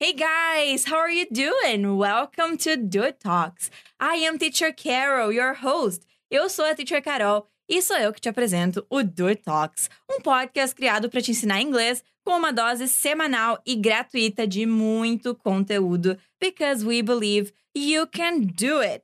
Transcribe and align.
Hey 0.00 0.12
guys, 0.12 0.84
how 0.84 0.98
are 0.98 1.10
you 1.10 1.26
doing? 1.28 1.96
Welcome 1.96 2.56
to 2.58 2.70
It 2.70 3.18
Talks. 3.18 3.68
I 3.98 4.24
am 4.28 4.38
Teacher 4.38 4.72
Carol, 4.72 5.32
your 5.32 5.54
host. 5.54 6.06
Eu 6.30 6.48
sou 6.48 6.64
a 6.64 6.72
Teacher 6.72 7.02
Carol 7.02 7.48
e 7.68 7.82
sou 7.82 7.96
eu 7.96 8.12
que 8.12 8.20
te 8.20 8.28
apresento 8.28 8.86
o 8.88 8.98
It 8.98 9.42
Talks, 9.42 9.90
um 10.08 10.20
podcast 10.20 10.72
criado 10.72 11.10
para 11.10 11.20
te 11.20 11.32
ensinar 11.32 11.60
inglês 11.60 12.04
com 12.24 12.36
uma 12.36 12.52
dose 12.52 12.86
semanal 12.86 13.60
e 13.66 13.74
gratuita 13.74 14.46
de 14.46 14.66
muito 14.66 15.34
conteúdo, 15.34 16.16
because 16.40 16.86
we 16.86 17.02
believe 17.02 17.52
you 17.76 18.06
can 18.06 18.38
do 18.38 18.78
it. 18.78 19.02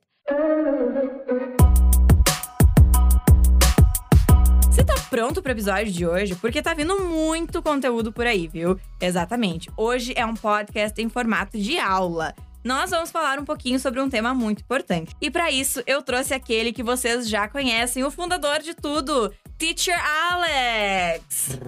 Pronto 5.15 5.41
pro 5.41 5.53
episódio 5.53 5.93
de 5.93 6.05
hoje? 6.05 6.35
Porque 6.35 6.61
tá 6.61 6.73
vindo 6.73 6.99
muito 6.99 7.61
conteúdo 7.61 8.11
por 8.11 8.27
aí, 8.27 8.49
viu? 8.49 8.77
Exatamente. 8.99 9.71
Hoje 9.77 10.11
é 10.13 10.25
um 10.25 10.33
podcast 10.33 11.01
em 11.01 11.07
formato 11.07 11.57
de 11.57 11.79
aula. 11.79 12.35
Nós 12.65 12.89
vamos 12.89 13.11
falar 13.11 13.39
um 13.39 13.45
pouquinho 13.45 13.79
sobre 13.79 14.01
um 14.01 14.09
tema 14.09 14.33
muito 14.33 14.59
importante. 14.61 15.15
E 15.21 15.31
para 15.31 15.49
isso, 15.49 15.81
eu 15.87 16.01
trouxe 16.01 16.33
aquele 16.33 16.73
que 16.73 16.83
vocês 16.83 17.29
já 17.29 17.47
conhecem, 17.47 18.03
o 18.03 18.11
fundador 18.11 18.59
de 18.59 18.73
tudo, 18.73 19.33
Teacher 19.57 19.97
Alex. 20.33 21.59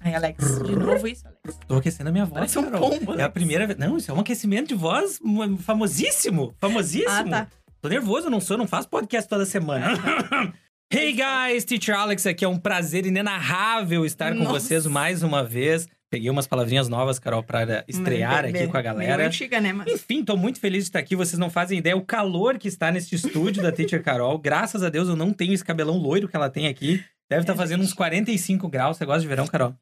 Ai, 0.00 0.14
Alex, 0.14 0.62
de 0.62 0.76
novo 0.76 1.06
isso, 1.06 1.26
Alex. 1.26 1.60
Tô 1.68 1.76
aquecendo 1.76 2.08
a 2.08 2.12
minha 2.12 2.24
voz. 2.24 2.38
Parece 2.54 2.58
um 2.58 2.70
pombo, 2.70 3.20
É 3.20 3.24
a 3.24 3.28
primeira 3.28 3.66
vez. 3.66 3.78
Não, 3.78 3.98
isso 3.98 4.10
é 4.10 4.14
um 4.14 4.20
aquecimento 4.20 4.68
de 4.68 4.74
voz 4.74 5.20
famosíssimo. 5.58 6.54
Famosíssimo. 6.56 7.34
Ah, 7.34 7.44
tá. 7.44 7.48
Tô 7.82 7.88
nervoso, 7.90 8.30
não 8.30 8.40
sou, 8.40 8.56
não 8.56 8.66
faço 8.66 8.88
podcast 8.88 9.28
toda 9.28 9.44
semana. 9.44 9.92
hey 10.90 11.12
guys, 11.12 11.64
Teacher 11.64 11.94
Alex 11.96 12.26
aqui. 12.26 12.44
É 12.44 12.48
um 12.48 12.58
prazer 12.58 13.06
inenarrável 13.06 14.04
estar 14.04 14.32
com 14.32 14.40
Nossa. 14.44 14.60
vocês 14.60 14.86
mais 14.86 15.22
uma 15.22 15.42
vez. 15.44 15.88
Peguei 16.10 16.30
umas 16.30 16.46
palavrinhas 16.46 16.88
novas, 16.88 17.18
Carol, 17.18 17.42
pra 17.42 17.84
estrear 17.86 18.44
aqui 18.44 18.52
bem- 18.52 18.68
com 18.68 18.76
a 18.78 18.80
galera. 18.82 19.26
antiga, 19.26 19.60
né, 19.60 19.74
mas... 19.74 19.92
Enfim, 19.92 20.24
tô 20.24 20.38
muito 20.38 20.58
feliz 20.58 20.84
de 20.84 20.88
estar 20.88 20.98
aqui. 21.00 21.14
Vocês 21.14 21.38
não 21.38 21.50
fazem 21.50 21.78
ideia 21.78 21.94
o 21.94 22.00
calor 22.04 22.56
que 22.58 22.66
está 22.66 22.90
neste 22.90 23.14
estúdio 23.14 23.62
da 23.62 23.70
Teacher 23.70 24.02
Carol. 24.02 24.38
Graças 24.38 24.82
a 24.82 24.88
Deus 24.88 25.08
eu 25.08 25.16
não 25.16 25.34
tenho 25.34 25.52
esse 25.52 25.64
cabelão 25.64 25.98
loiro 25.98 26.26
que 26.26 26.34
ela 26.34 26.48
tem 26.48 26.66
aqui. 26.66 27.04
Deve 27.28 27.42
estar 27.42 27.52
É, 27.52 27.56
fazendo 27.56 27.80
gente. 27.80 27.90
uns 27.90 27.94
45 27.94 28.68
graus. 28.68 28.96
Você 28.96 29.04
gosta 29.04 29.20
de 29.20 29.28
verão, 29.28 29.46
Carol? 29.46 29.74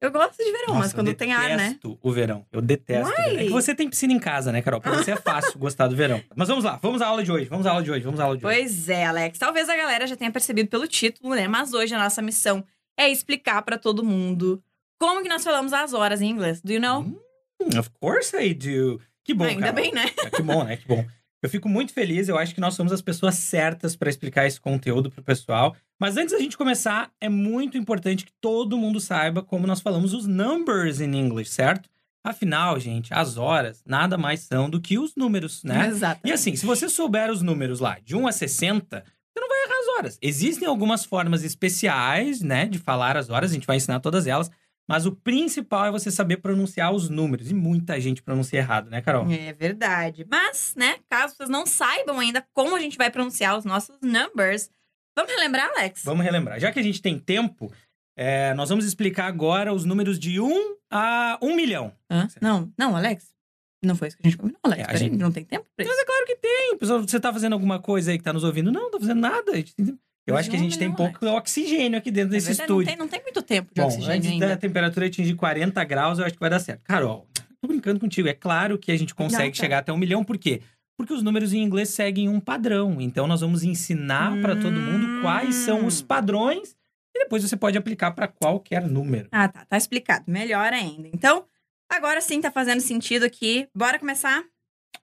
Eu 0.00 0.10
gosto 0.10 0.36
de 0.36 0.44
verão, 0.52 0.74
mas 0.74 0.78
Nossa, 0.78 0.94
quando 0.94 1.08
eu 1.08 1.14
tem 1.14 1.32
ar, 1.32 1.50
né? 1.56 1.56
detesto 1.68 1.98
o 2.02 2.12
verão. 2.12 2.44
Eu 2.52 2.60
detesto. 2.60 3.10
verão. 3.10 3.38
É 3.38 3.44
que 3.44 3.50
você 3.50 3.74
tem 3.74 3.88
piscina 3.88 4.12
em 4.12 4.18
casa, 4.18 4.52
né, 4.52 4.60
Carol? 4.60 4.80
Pra 4.80 4.92
você 4.96 5.12
é 5.12 5.16
fácil 5.16 5.56
gostar 5.58 5.86
do 5.88 5.96
verão. 5.96 6.22
Mas 6.36 6.48
vamos 6.48 6.64
lá, 6.64 6.78
vamos 6.82 7.00
à 7.00 7.06
aula 7.06 7.22
de 7.24 7.32
hoje. 7.32 7.46
Vamos 7.46 7.66
à 7.66 7.70
aula 7.70 7.82
de 7.82 7.90
hoje, 7.90 8.04
vamos 8.04 8.20
à 8.20 8.24
aula 8.24 8.36
de 8.36 8.44
hoje. 8.44 8.56
Pois 8.58 8.88
é, 8.90 9.06
Alex. 9.06 9.38
Talvez 9.38 9.68
a 9.68 9.76
galera 9.76 10.06
já 10.06 10.14
tenha 10.16 10.30
percebido 10.30 10.68
pelo 10.68 10.86
título, 10.86 11.34
né? 11.34 11.48
Mas 11.48 11.72
hoje 11.72 11.94
a 11.94 11.98
nossa 11.98 12.20
missão 12.20 12.62
é 12.98 13.08
explicar 13.08 13.62
pra 13.62 13.78
todo 13.78 14.04
mundo 14.04 14.62
como 14.98 15.22
que 15.22 15.28
nós 15.28 15.42
falamos 15.42 15.72
as 15.72 15.94
horas 15.94 16.20
em 16.20 16.28
inglês. 16.28 16.60
Do 16.60 16.72
you 16.72 16.80
know? 16.80 17.00
Hum, 17.00 17.78
of 17.78 17.88
course 17.98 18.36
I 18.36 18.52
do. 18.52 19.00
Que 19.24 19.32
bom, 19.32 19.44
Ainda 19.44 19.72
Carol. 19.72 19.74
bem, 19.76 19.92
né? 19.92 20.10
É, 20.22 20.28
Que 20.30 20.42
bom, 20.42 20.64
né? 20.64 20.76
Que 20.76 20.86
bom. 20.86 21.04
Eu 21.44 21.50
fico 21.50 21.68
muito 21.68 21.92
feliz, 21.92 22.26
eu 22.26 22.38
acho 22.38 22.54
que 22.54 22.60
nós 22.60 22.72
somos 22.72 22.90
as 22.90 23.02
pessoas 23.02 23.34
certas 23.34 23.94
para 23.94 24.08
explicar 24.08 24.46
esse 24.46 24.58
conteúdo 24.58 25.10
pro 25.10 25.22
pessoal. 25.22 25.76
Mas 26.00 26.16
antes 26.16 26.32
da 26.32 26.40
gente 26.40 26.56
começar, 26.56 27.10
é 27.20 27.28
muito 27.28 27.76
importante 27.76 28.24
que 28.24 28.32
todo 28.40 28.78
mundo 28.78 28.98
saiba 28.98 29.42
como 29.42 29.66
nós 29.66 29.82
falamos 29.82 30.14
os 30.14 30.26
numbers 30.26 31.02
in 31.02 31.14
English, 31.14 31.50
certo? 31.50 31.86
Afinal, 32.24 32.80
gente, 32.80 33.12
as 33.12 33.36
horas 33.36 33.82
nada 33.86 34.16
mais 34.16 34.40
são 34.40 34.70
do 34.70 34.80
que 34.80 34.98
os 34.98 35.14
números, 35.14 35.62
né? 35.62 35.86
Exato. 35.88 36.22
E 36.24 36.32
assim, 36.32 36.56
se 36.56 36.64
você 36.64 36.88
souber 36.88 37.30
os 37.30 37.42
números 37.42 37.78
lá, 37.78 37.98
de 38.02 38.16
1 38.16 38.26
a 38.26 38.32
60, 38.32 39.04
você 39.04 39.38
não 39.38 39.46
vai 39.46 39.64
errar 39.64 39.80
as 39.80 39.98
horas. 39.98 40.18
Existem 40.22 40.66
algumas 40.66 41.04
formas 41.04 41.44
especiais, 41.44 42.40
né, 42.40 42.64
de 42.64 42.78
falar 42.78 43.18
as 43.18 43.28
horas, 43.28 43.50
a 43.50 43.54
gente 43.54 43.66
vai 43.66 43.76
ensinar 43.76 44.00
todas 44.00 44.26
elas, 44.26 44.50
mas 44.88 45.06
o 45.06 45.12
principal 45.12 45.86
é 45.86 45.90
você 45.90 46.10
saber 46.10 46.38
pronunciar 46.38 46.92
os 46.92 47.08
números. 47.08 47.50
E 47.50 47.54
muita 47.54 48.00
gente 48.00 48.22
pronuncia 48.22 48.58
errado, 48.58 48.90
né, 48.90 49.00
Carol? 49.00 49.30
É 49.30 49.52
verdade. 49.52 50.26
Mas, 50.30 50.74
né, 50.76 50.96
caso 51.08 51.34
vocês 51.36 51.48
não 51.48 51.64
saibam 51.66 52.18
ainda 52.20 52.46
como 52.52 52.76
a 52.76 52.80
gente 52.80 52.98
vai 52.98 53.10
pronunciar 53.10 53.56
os 53.58 53.64
nossos 53.64 53.96
numbers, 54.02 54.70
vamos 55.16 55.32
relembrar, 55.32 55.70
Alex? 55.76 56.02
Vamos 56.04 56.24
relembrar. 56.24 56.60
Já 56.60 56.70
que 56.72 56.78
a 56.78 56.82
gente 56.82 57.00
tem 57.00 57.18
tempo, 57.18 57.72
é, 58.16 58.52
nós 58.54 58.68
vamos 58.68 58.84
explicar 58.84 59.26
agora 59.26 59.72
os 59.72 59.84
números 59.84 60.18
de 60.18 60.38
1 60.40 60.76
a 60.90 61.38
1 61.42 61.56
milhão. 61.56 61.92
Hã? 62.10 62.28
Não, 62.40 62.72
não, 62.78 62.96
Alex. 62.96 63.32
Não 63.84 63.94
foi 63.96 64.08
isso 64.08 64.16
que 64.16 64.26
a 64.26 64.30
gente 64.30 64.38
combinou, 64.38 64.58
Alex. 64.62 64.82
É, 64.82 64.86
Peraí, 64.86 64.98
gente- 64.98 65.16
não 65.18 65.30
tem 65.30 65.44
tempo 65.44 65.66
pra 65.76 65.84
isso. 65.84 65.92
Mas 65.94 66.02
é 66.02 66.06
claro 66.06 66.24
que 66.26 66.36
tem. 66.36 66.78
Pessoal, 66.78 67.00
você 67.02 67.20
tá 67.20 67.30
fazendo 67.32 67.52
alguma 67.52 67.78
coisa 67.78 68.10
aí 68.12 68.16
que 68.18 68.24
tá 68.24 68.32
nos 68.32 68.42
ouvindo? 68.44 68.72
Não, 68.72 68.82
não 68.84 68.90
tô 68.90 68.98
fazendo 69.00 69.20
nada. 69.20 69.52
A 69.52 69.56
gente 69.56 69.74
tem- 69.74 69.98
Eu 70.26 70.36
acho 70.36 70.48
que 70.48 70.56
a 70.56 70.58
gente 70.58 70.78
tem 70.78 70.90
pouco 70.90 71.26
oxigênio 71.26 71.98
aqui 71.98 72.10
dentro 72.10 72.30
É 72.34 72.36
desse 72.38 72.46
verdade, 72.48 72.68
não 72.70 72.76
estúdio. 72.80 72.86
tem, 72.88 72.96
não 72.96 73.08
tem 73.08 73.22
muito 73.22 73.42
tempo 73.42 73.74
de 73.74 73.80
Bom, 73.80 73.86
oxigênio 73.86 74.16
antes 74.16 74.30
ainda. 74.30 74.48
da 74.48 74.56
temperatura 74.56 75.06
atingir 75.06 75.34
40 75.34 75.84
graus, 75.84 76.18
eu 76.18 76.24
acho 76.24 76.34
que 76.34 76.40
vai 76.40 76.48
dar 76.48 76.58
certo. 76.60 76.80
Carol, 76.82 77.26
tô 77.60 77.68
brincando 77.68 78.00
contigo. 78.00 78.26
É 78.28 78.32
claro 78.32 78.78
que 78.78 78.90
a 78.90 78.96
gente 78.96 79.14
consegue 79.14 79.44
Não, 79.44 79.50
tá. 79.52 79.56
chegar 79.62 79.78
até 79.78 79.92
um 79.92 79.98
milhão, 79.98 80.24
por 80.24 80.38
quê? 80.38 80.62
Porque 80.96 81.12
os 81.12 81.22
números 81.22 81.52
em 81.52 81.62
inglês 81.62 81.90
seguem 81.90 82.28
um 82.28 82.40
padrão. 82.40 83.00
Então, 83.00 83.26
nós 83.26 83.40
vamos 83.42 83.64
ensinar 83.64 84.40
para 84.40 84.54
todo 84.56 84.72
mundo 84.80 85.20
quais 85.20 85.54
são 85.56 85.84
os 85.84 86.00
Hum. 86.00 86.06
padrões 86.06 86.74
e 87.14 87.18
depois 87.18 87.42
você 87.42 87.56
pode 87.56 87.76
aplicar 87.76 88.12
para 88.12 88.26
qualquer 88.26 88.86
número. 88.88 89.28
Ah, 89.30 89.48
tá. 89.48 89.64
Tá 89.66 89.76
explicado. 89.76 90.24
Melhor 90.26 90.72
ainda. 90.72 91.08
Então, 91.12 91.44
agora 91.90 92.20
sim 92.22 92.40
tá 92.40 92.50
fazendo 92.50 92.80
sentido 92.80 93.24
aqui. 93.24 93.68
Bora 93.74 93.98
começar? 93.98 94.42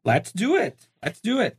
Let's 0.04 0.32
do 0.34 0.56
it. 0.56 0.78
Let's 1.06 1.20
do 1.22 1.40
it. 1.40 1.58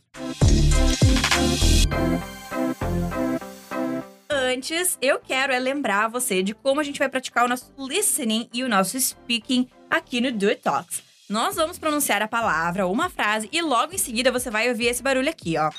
Antes, 4.54 4.98
eu 5.00 5.18
quero 5.18 5.50
é 5.50 5.58
lembrar 5.58 6.08
você 6.08 6.42
de 6.42 6.52
como 6.52 6.78
a 6.78 6.84
gente 6.84 6.98
vai 6.98 7.08
praticar 7.08 7.46
o 7.46 7.48
nosso 7.48 7.72
listening 7.78 8.50
e 8.52 8.62
o 8.62 8.68
nosso 8.68 9.00
speaking 9.00 9.66
aqui 9.88 10.20
no 10.20 10.30
Do 10.30 10.48
It 10.48 10.60
Talks. 10.60 11.02
Nós 11.26 11.56
vamos 11.56 11.78
pronunciar 11.78 12.20
a 12.20 12.28
palavra 12.28 12.84
ou 12.84 12.92
uma 12.92 13.08
frase 13.08 13.48
e 13.50 13.62
logo 13.62 13.94
em 13.94 13.98
seguida 13.98 14.30
você 14.30 14.50
vai 14.50 14.68
ouvir 14.68 14.88
esse 14.88 15.02
barulho 15.02 15.30
aqui, 15.30 15.56
ó. 15.56 15.70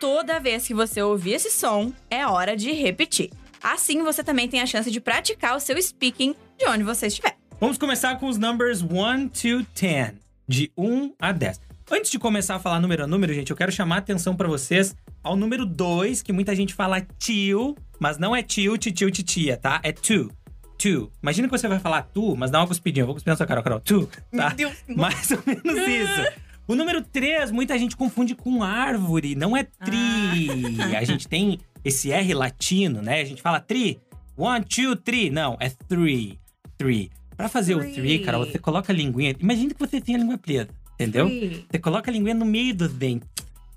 Toda 0.00 0.40
vez 0.40 0.66
que 0.66 0.74
você 0.74 1.00
ouvir 1.02 1.34
esse 1.34 1.52
som, 1.52 1.92
é 2.10 2.26
hora 2.26 2.56
de 2.56 2.72
repetir. 2.72 3.30
Assim 3.62 4.02
você 4.02 4.24
também 4.24 4.48
tem 4.48 4.60
a 4.60 4.66
chance 4.66 4.90
de 4.90 5.00
praticar 5.00 5.56
o 5.56 5.60
seu 5.60 5.80
speaking 5.80 6.34
de 6.58 6.66
onde 6.66 6.82
você 6.82 7.06
estiver. 7.06 7.36
Vamos 7.60 7.78
começar 7.78 8.18
com 8.18 8.26
os 8.26 8.38
numbers 8.38 8.82
1 8.82 9.28
to 9.28 9.64
10, 9.80 10.14
de 10.48 10.72
1 10.76 11.14
a 11.16 11.30
10. 11.30 11.60
Antes 11.92 12.10
de 12.10 12.18
começar 12.18 12.56
a 12.56 12.58
falar 12.58 12.80
número 12.80 13.04
a 13.04 13.06
número, 13.06 13.32
gente, 13.32 13.50
eu 13.50 13.56
quero 13.56 13.70
chamar 13.70 13.96
a 13.96 13.98
atenção 13.98 14.34
para 14.34 14.48
vocês 14.48 14.96
ao 15.22 15.36
número 15.36 15.64
2, 15.64 16.22
que 16.22 16.32
muita 16.32 16.54
gente 16.54 16.74
fala 16.74 17.00
tio, 17.00 17.76
mas 17.98 18.18
não 18.18 18.34
é 18.34 18.42
tio, 18.42 18.76
tio, 18.76 19.10
titia, 19.10 19.56
tá? 19.56 19.80
É 19.82 19.92
tu. 19.92 20.30
Tu. 20.78 21.10
Imagina 21.22 21.46
que 21.48 21.56
você 21.56 21.68
vai 21.68 21.78
falar 21.78 22.02
tu, 22.02 22.34
mas 22.36 22.50
dá 22.50 22.58
uma 22.58 22.66
cuspidinha. 22.66 23.02
Eu 23.02 23.06
vou 23.06 23.14
cuspir 23.14 23.30
na 23.30 23.36
sua 23.36 23.46
cara, 23.46 23.62
Carol. 23.62 23.80
Tu, 23.80 24.06
tá? 24.06 24.48
Meu 24.48 24.50
Deus. 24.56 24.84
Mais 24.88 25.30
ou 25.30 25.38
menos 25.46 25.88
isso. 25.88 26.42
O 26.66 26.74
número 26.74 27.02
3, 27.02 27.50
muita 27.52 27.78
gente 27.78 27.96
confunde 27.96 28.34
com 28.34 28.62
árvore, 28.62 29.34
não 29.34 29.56
é 29.56 29.62
tri. 29.62 30.48
Ah. 30.94 30.98
A 30.98 31.04
gente 31.04 31.28
tem 31.28 31.58
esse 31.84 32.10
R 32.10 32.34
latino, 32.34 33.00
né? 33.02 33.20
A 33.20 33.24
gente 33.24 33.42
fala 33.42 33.60
tri. 33.60 34.00
One, 34.36 34.64
two, 34.64 34.96
three. 34.96 35.30
Não, 35.30 35.56
é 35.60 35.68
three. 35.70 36.38
Three. 36.78 37.10
Pra 37.36 37.48
fazer 37.48 37.74
o 37.74 37.80
Three. 37.80 37.92
three, 37.92 38.18
cara, 38.20 38.38
você 38.38 38.58
coloca 38.58 38.92
a 38.92 38.96
linguinha. 38.96 39.34
Imagina 39.38 39.74
que 39.74 39.78
você 39.80 40.00
tem 40.00 40.14
a 40.14 40.18
língua 40.18 40.38
preta, 40.38 40.74
entendeu? 40.94 41.26
Three. 41.26 41.66
Você 41.70 41.78
coloca 41.78 42.10
a 42.10 42.12
linguinha 42.12 42.34
no 42.34 42.44
meio 42.44 42.74
dos 42.74 42.92
dentes. 42.92 43.28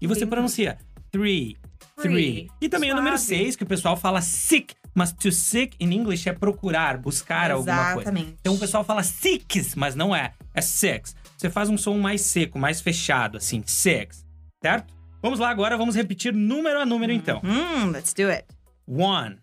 E 0.01 0.07
você 0.07 0.21
Sim. 0.21 0.27
pronuncia 0.27 0.77
three, 1.15 1.57
three. 2.01 2.51
E 2.59 2.67
também 2.67 2.91
o 2.91 2.95
número 2.95 3.17
Suave. 3.17 3.43
6, 3.43 3.55
que 3.55 3.63
o 3.63 3.67
pessoal 3.67 3.95
fala 3.95 4.21
sick. 4.21 4.75
Mas 4.93 5.11
to 5.11 5.31
seek 5.31 5.75
in 5.79 5.91
English 5.91 6.27
é 6.27 6.33
procurar, 6.33 6.97
buscar 6.97 7.51
alguma 7.51 7.93
coisa. 7.93 8.09
Exatamente. 8.09 8.37
Então 8.39 8.55
o 8.55 8.59
pessoal 8.59 8.83
fala 8.83 9.03
six, 9.03 9.75
mas 9.75 9.93
não 9.93 10.15
é. 10.15 10.33
É 10.53 10.61
six. 10.61 11.15
Você 11.37 11.49
faz 11.49 11.69
um 11.69 11.77
som 11.77 11.97
mais 11.97 12.21
seco, 12.21 12.57
mais 12.57 12.79
fechado, 12.79 13.37
assim, 13.37 13.61
six. 13.65 14.25
Certo? 14.63 14.93
Vamos 15.21 15.39
lá 15.39 15.49
agora, 15.49 15.77
vamos 15.77 15.95
repetir 15.95 16.33
número 16.33 16.79
a 16.79 16.85
número 16.85 17.11
então. 17.11 17.41
Hum, 17.43 17.91
let's 17.91 18.13
do 18.13 18.29
it. 18.29 18.45
One. 18.87 19.39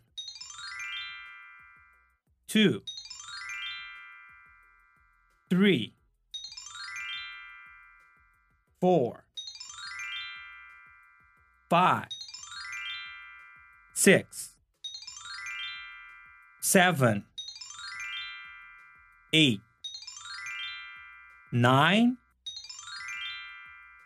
Two. 2.46 2.82
Three. 5.50 5.94
Four. 8.80 9.22
Five. 11.72 12.08
Six. 13.94 14.50
Seven. 16.60 17.24
Eight. 19.32 19.62
Nine. 21.50 22.18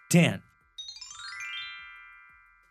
Ten. 0.09 0.43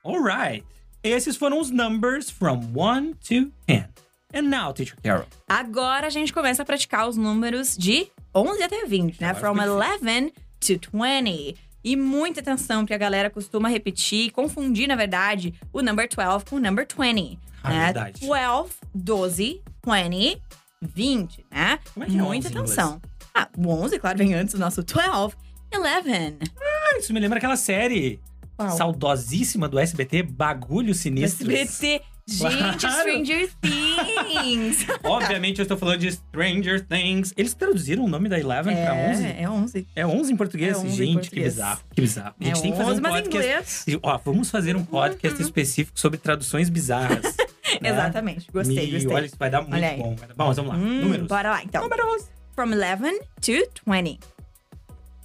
All 0.02 0.22
right. 0.22 0.64
Esses 1.04 1.36
foram 1.36 1.60
os 1.60 1.70
numbers 1.72 2.30
from 2.30 2.72
1 2.74 3.16
to 3.28 3.52
10. 3.68 3.90
And 4.34 4.44
now, 4.44 4.72
Teacher 4.72 4.96
Carol. 5.04 5.28
Agora 5.50 6.08
a 6.08 6.10
gente 6.10 6.32
começa 6.32 6.64
a 6.64 6.66
praticar 6.66 7.10
os 7.10 7.18
números 7.18 7.76
de 7.76 8.10
11 8.34 8.64
até 8.64 8.86
20, 8.86 9.20
né? 9.20 9.34
From 9.34 9.56
ficou 9.56 9.78
11 9.78 10.32
to 10.62 10.80
20. 10.94 11.65
E 11.86 11.96
muita 11.96 12.40
atenção, 12.40 12.82
porque 12.82 12.96
a 12.96 12.98
galera 12.98 13.30
costuma 13.30 13.70
repetir, 13.70 14.32
confundir, 14.32 14.88
na 14.88 14.96
verdade, 14.96 15.54
o 15.72 15.84
number 15.84 16.10
12 16.10 16.44
com 16.46 16.56
o 16.56 16.60
number 16.60 16.88
20. 16.88 17.40
Ah, 17.62 17.70
né? 17.70 17.86
verdade. 17.86 18.22
12, 18.26 18.72
12, 18.96 19.62
20, 19.86 20.42
20, 20.82 21.46
né? 21.52 21.80
Como 21.94 22.04
é 22.04 22.10
que 22.10 22.18
é 22.18 22.22
Muita 22.22 22.48
11 22.48 22.48
em 22.48 22.50
inglês? 22.50 22.80
atenção. 22.80 23.02
Ah, 23.36 23.48
o 23.56 23.68
11, 23.70 24.00
claro, 24.00 24.18
vem 24.18 24.34
antes 24.34 24.56
do 24.56 24.60
nosso 24.60 24.82
12. 24.82 25.36
11. 25.76 26.38
Ah, 26.60 26.98
isso 26.98 27.14
me 27.14 27.20
lembra 27.20 27.38
aquela 27.38 27.56
série 27.56 28.20
Qual? 28.58 28.72
saudosíssima 28.72 29.68
do 29.68 29.78
SBT, 29.78 30.24
Bagulho 30.24 30.96
Sinistro. 30.96 31.52
SBT. 31.52 32.04
Gente, 32.28 32.80
Claro. 32.80 32.80
Stranger 32.80 33.50
Things. 33.62 34.88
Obviamente 35.04 35.60
eu 35.60 35.64
estou 35.64 35.78
falando 35.78 36.00
de 36.00 36.12
Stranger 36.12 36.84
Things. 36.84 37.32
Eles 37.38 37.54
traduziram 37.54 38.04
o 38.06 38.08
nome 38.08 38.28
da 38.28 38.40
Eleven 38.40 38.76
pra 38.76 38.94
11? 38.96 39.24
é, 39.26 39.42
é 39.44 39.50
11. 39.50 39.88
É 39.96 40.08
11 40.08 40.34
em 40.34 40.36
português? 40.36 40.76
É 40.76 40.80
11 40.80 40.88
em 40.88 40.92
gente, 40.92 41.14
que 41.14 41.20
português. 41.22 41.54
bizarro. 41.54 41.82
Que 41.94 42.02
bizarro. 42.02 42.36
A 42.40 42.44
gente 42.44 42.58
é 42.58 42.62
tem 42.64 42.72
que 42.72 42.78
fazer 42.78 42.90
11, 42.92 42.96
um 43.02 43.06
em 43.08 43.12
podcast. 43.12 43.82
inglês. 43.92 44.00
Ó, 44.04 44.18
vamos 44.26 44.50
fazer 44.50 44.76
um 44.76 44.84
podcast 44.84 45.40
específico 45.42 46.00
sobre 46.00 46.18
traduções 46.18 46.68
bizarras. 46.68 47.22
né? 47.80 47.90
Exatamente. 47.92 48.52
Gostei, 48.52 48.76
Me- 48.88 48.92
gostei. 48.94 49.14
Olha, 49.16 49.26
isso 49.28 49.36
vai 49.38 49.50
dar 49.52 49.62
muito 49.62 49.98
bom. 49.98 50.16
Bom, 50.36 50.54
vamos 50.54 50.72
lá. 50.72 50.76
Hum, 50.78 51.02
Números. 51.02 51.28
Bora 51.28 51.52
lá, 51.52 51.64
então. 51.64 51.84
Números. 51.84 52.28
From 52.56 52.72
11 52.72 53.20
to 53.40 53.70
20. 53.86 54.20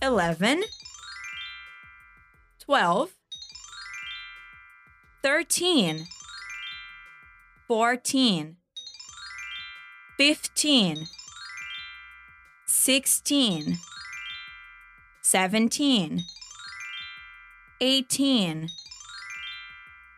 11. 0.03 0.61
12. 2.69 3.13
13. 5.23 6.05
14. 7.71 8.57
15. 10.19 11.07
16. 12.67 13.79
17. 15.23 16.17
18. 17.79 18.67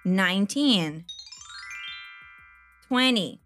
19. 0.03 1.05
20. 2.89 3.41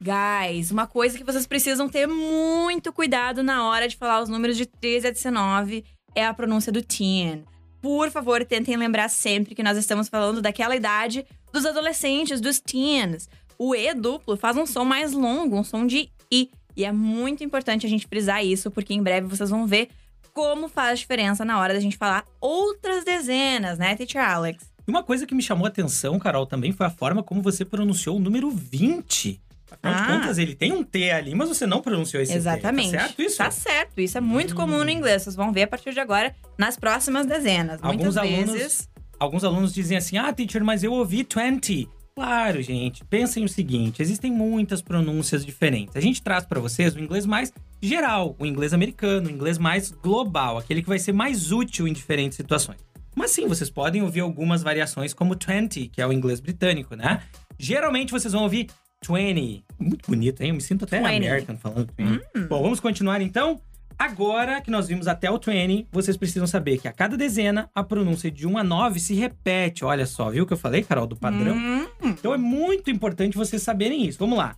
Guys, 0.00 0.72
uma 0.72 0.88
coisa 0.88 1.16
que 1.16 1.22
vocês 1.22 1.46
precisam 1.46 1.88
ter 1.88 2.08
muito 2.08 2.92
cuidado 2.92 3.44
na 3.44 3.68
hora 3.68 3.86
de 3.86 3.96
falar 3.96 4.20
os 4.20 4.28
números 4.28 4.56
de 4.56 4.66
13 4.66 5.06
a 5.06 5.10
19 5.12 5.84
é 6.12 6.26
a 6.26 6.34
pronúncia 6.34 6.72
do 6.72 6.82
teen. 6.82 7.44
Por 7.80 8.10
favor, 8.10 8.44
tentem 8.44 8.76
lembrar 8.76 9.08
sempre 9.08 9.54
que 9.54 9.62
nós 9.62 9.78
estamos 9.78 10.08
falando 10.08 10.42
daquela 10.42 10.74
idade 10.74 11.24
dos 11.52 11.64
adolescentes, 11.66 12.40
dos 12.40 12.60
teens. 12.60 13.28
O 13.58 13.74
E 13.74 13.92
duplo 13.94 14.36
faz 14.36 14.56
um 14.56 14.66
som 14.66 14.84
mais 14.84 15.12
longo, 15.12 15.56
um 15.58 15.64
som 15.64 15.86
de 15.86 16.08
I. 16.30 16.50
E 16.76 16.84
é 16.84 16.92
muito 16.92 17.42
importante 17.42 17.84
a 17.86 17.88
gente 17.88 18.06
frisar 18.06 18.44
isso, 18.44 18.70
porque 18.70 18.94
em 18.94 19.02
breve 19.02 19.26
vocês 19.26 19.50
vão 19.50 19.66
ver 19.66 19.88
como 20.32 20.68
faz 20.68 21.00
diferença 21.00 21.44
na 21.44 21.58
hora 21.58 21.74
da 21.74 21.80
gente 21.80 21.96
falar 21.96 22.24
outras 22.40 23.04
dezenas, 23.04 23.78
né, 23.78 23.96
Teacher 23.96 24.22
Alex? 24.22 24.64
E 24.86 24.90
uma 24.90 25.02
coisa 25.02 25.26
que 25.26 25.34
me 25.34 25.42
chamou 25.42 25.64
a 25.66 25.68
atenção, 25.68 26.16
Carol, 26.20 26.46
também 26.46 26.70
foi 26.70 26.86
a 26.86 26.90
forma 26.90 27.22
como 27.22 27.42
você 27.42 27.64
pronunciou 27.64 28.16
o 28.16 28.20
número 28.20 28.48
20. 28.50 29.40
Afinal 29.70 29.94
de 29.96 30.00
Ah. 30.02 30.06
contas, 30.20 30.38
ele 30.38 30.54
tem 30.54 30.72
um 30.72 30.82
T 30.84 31.10
ali, 31.10 31.34
mas 31.34 31.48
você 31.48 31.66
não 31.66 31.82
pronunciou 31.82 32.22
esse 32.22 32.32
Exatamente. 32.32 32.92
T. 32.92 32.96
Tá 32.96 33.02
certo 33.06 33.22
isso? 33.22 33.36
Tá 33.38 33.50
certo. 33.50 34.00
Isso 34.00 34.16
é 34.16 34.20
muito 34.20 34.54
Hum. 34.54 34.56
comum 34.56 34.84
no 34.84 34.90
inglês. 34.90 35.22
Vocês 35.22 35.34
vão 35.36 35.52
ver 35.52 35.64
a 35.64 35.66
partir 35.66 35.92
de 35.92 36.00
agora 36.00 36.34
nas 36.56 36.76
próximas 36.78 37.26
dezenas. 37.26 37.80
Alguns 37.82 37.96
Muitas 37.96 38.16
alunos- 38.16 38.52
vezes. 38.52 38.88
Alguns 39.18 39.44
alunos 39.44 39.72
dizem 39.72 39.96
assim: 39.96 40.16
ah, 40.16 40.32
teacher, 40.32 40.64
mas 40.64 40.84
eu 40.84 40.92
ouvi 40.92 41.26
20. 41.28 41.88
Claro, 42.14 42.60
gente. 42.62 43.04
Pensem 43.04 43.44
o 43.44 43.48
seguinte: 43.48 44.02
existem 44.02 44.32
muitas 44.32 44.82
pronúncias 44.82 45.44
diferentes. 45.44 45.96
A 45.96 46.00
gente 46.00 46.22
traz 46.22 46.44
para 46.44 46.60
vocês 46.60 46.94
o 46.94 47.00
inglês 47.00 47.26
mais 47.26 47.52
geral, 47.80 48.34
o 48.38 48.46
inglês 48.46 48.74
americano, 48.74 49.28
o 49.28 49.30
inglês 49.30 49.56
mais 49.56 49.90
global, 49.90 50.58
aquele 50.58 50.82
que 50.82 50.88
vai 50.88 50.98
ser 50.98 51.12
mais 51.12 51.52
útil 51.52 51.86
em 51.86 51.92
diferentes 51.92 52.36
situações. 52.36 52.78
Mas 53.14 53.32
sim, 53.32 53.46
vocês 53.46 53.70
podem 53.70 54.02
ouvir 54.02 54.20
algumas 54.20 54.62
variações, 54.62 55.12
como 55.12 55.34
20, 55.34 55.88
que 55.88 56.00
é 56.00 56.06
o 56.06 56.12
inglês 56.12 56.40
britânico, 56.40 56.94
né? 56.94 57.22
Geralmente 57.58 58.12
vocês 58.12 58.32
vão 58.32 58.44
ouvir 58.44 58.68
20. 59.08 59.64
Muito 59.78 60.08
bonito, 60.08 60.40
hein? 60.40 60.50
Eu 60.50 60.54
me 60.54 60.60
sinto 60.60 60.84
até 60.84 60.98
20. 60.98 61.06
American 61.06 61.56
falando 61.56 61.92
20. 61.96 62.10
Hum. 62.36 62.46
Bom, 62.48 62.62
vamos 62.62 62.80
continuar 62.80 63.20
então? 63.20 63.60
Agora 63.98 64.60
que 64.60 64.70
nós 64.70 64.86
vimos 64.86 65.08
até 65.08 65.28
o 65.28 65.38
20, 65.38 65.88
vocês 65.90 66.16
precisam 66.16 66.46
saber 66.46 66.78
que 66.78 66.86
a 66.86 66.92
cada 66.92 67.16
dezena, 67.16 67.68
a 67.74 67.82
pronúncia 67.82 68.30
de 68.30 68.46
1 68.46 68.56
a 68.58 68.62
9 68.62 69.00
se 69.00 69.12
repete. 69.14 69.84
Olha 69.84 70.06
só, 70.06 70.30
viu 70.30 70.44
o 70.44 70.46
que 70.46 70.52
eu 70.52 70.56
falei, 70.56 70.84
Carol, 70.84 71.06
do 71.06 71.16
padrão? 71.16 71.56
Hum, 71.56 71.86
Então 72.02 72.32
é 72.32 72.38
muito 72.38 72.90
importante 72.90 73.36
vocês 73.36 73.60
saberem 73.60 74.06
isso. 74.06 74.18
Vamos 74.18 74.38
lá. 74.38 74.56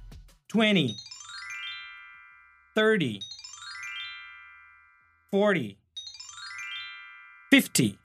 20, 0.55 0.95
30, 2.75 3.19
40, 5.31 5.77
50, 7.51 7.99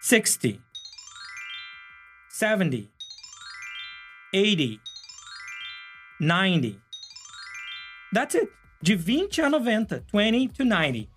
60, 0.00 0.58
70, 2.28 2.88
80, 4.34 4.80
90. 6.20 6.78
That's 8.12 8.34
it. 8.34 8.52
De 8.82 8.94
20 8.96 9.40
a 9.42 9.48
90. 9.48 10.04
20 10.12 10.52
to 10.52 10.64
90. 10.64 11.08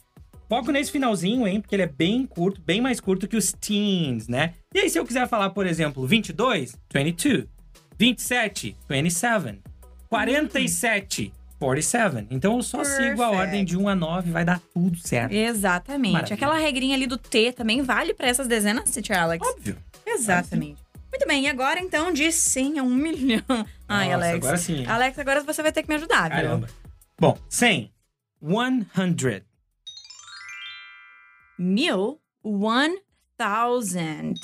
Foco 0.48 0.72
nesse 0.72 0.92
finalzinho, 0.92 1.48
hein? 1.48 1.60
Porque 1.60 1.76
ele 1.76 1.82
é 1.84 1.88
bem 1.88 2.26
curto, 2.28 2.62
bem 2.62 2.80
mais 2.80 3.00
curto 3.00 3.28
que 3.28 3.36
os 3.36 3.52
teens, 3.52 4.28
né? 4.28 4.54
E 4.74 4.80
aí, 4.80 4.90
se 4.90 5.00
eu 5.00 5.06
quiser 5.06 5.28
falar, 5.28 5.50
por 5.50 5.66
exemplo, 5.66 6.06
22, 6.06 6.78
22. 6.94 7.48
27, 7.98 8.76
27. 8.88 9.62
47, 10.10 11.34
47. 11.60 12.28
Então 12.30 12.58
eu 12.58 12.62
só 12.62 12.84
sigo 12.84 13.24
a 13.24 13.30
Perfect. 13.30 13.36
ordem 13.38 13.66
de 13.66 13.78
1 13.78 13.90
a 13.90 13.96
9, 13.96 14.32
vai 14.32 14.46
dar 14.46 14.62
tudo 14.74 14.98
certo. 15.00 15.32
Exatamente. 15.34 16.12
Maravilha. 16.14 16.36
Aquela 16.36 16.58
regrinha 16.60 16.96
ali 16.96 17.08
do 17.08 17.18
T 17.18 17.52
também 17.54 17.82
vale 17.82 18.14
pra 18.14 18.28
essas 18.28 18.48
dezenas, 18.48 18.92
Teacher 18.92 19.18
Alex? 19.20 19.48
Óbvio. 19.48 19.78
Exatamente. 20.06 20.78
Muito 21.12 21.28
bem, 21.28 21.46
e 21.46 21.48
agora 21.48 21.80
então 21.80 22.12
de 22.12 22.32
100 22.32 22.80
a 22.80 22.84
1 22.84 22.90
milhão. 22.94 23.42
Ai, 23.88 24.06
Nossa, 24.10 24.16
Alex. 24.16 24.36
agora 24.36 24.58
sim. 24.58 24.86
Alex, 24.86 25.18
agora 25.20 25.42
você 25.42 25.64
vai 25.64 25.72
ter 25.72 25.82
que 25.82 25.90
me 25.90 25.96
ajudar, 25.96 26.30
viu? 26.30 26.68
Bom, 27.18 27.38
100. 27.48 27.94
100. 28.42 29.42
Mil, 31.58 32.20
one 32.44 32.98
thousand. 33.38 34.36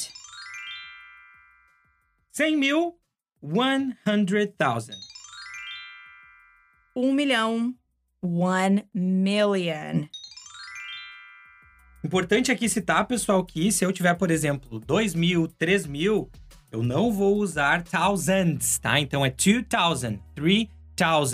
100 2.32 2.58
mil, 2.58 2.98
100,000. 3.42 4.96
Um 6.96 7.12
milhão, 7.12 7.76
one 8.22 8.86
million. 8.94 10.08
Importante 12.06 12.54
aqui 12.54 12.70
citar, 12.70 13.06
pessoal, 13.06 13.44
que 13.44 13.70
se 13.74 13.84
eu 13.84 13.92
tiver, 13.92 14.14
por 14.14 14.32
exemplo, 14.32 14.80
2 14.80 15.14
mil, 15.14 15.46
3 15.50 15.86
mil, 15.86 16.32
eu 16.72 16.82
não 16.82 17.12
vou 17.12 17.36
usar 17.36 17.84
thousands, 17.84 18.80
tá? 18.80 18.98
Então 18.98 19.26
é 19.26 19.30
2,000, 19.30 20.18
3,000. 20.34 20.81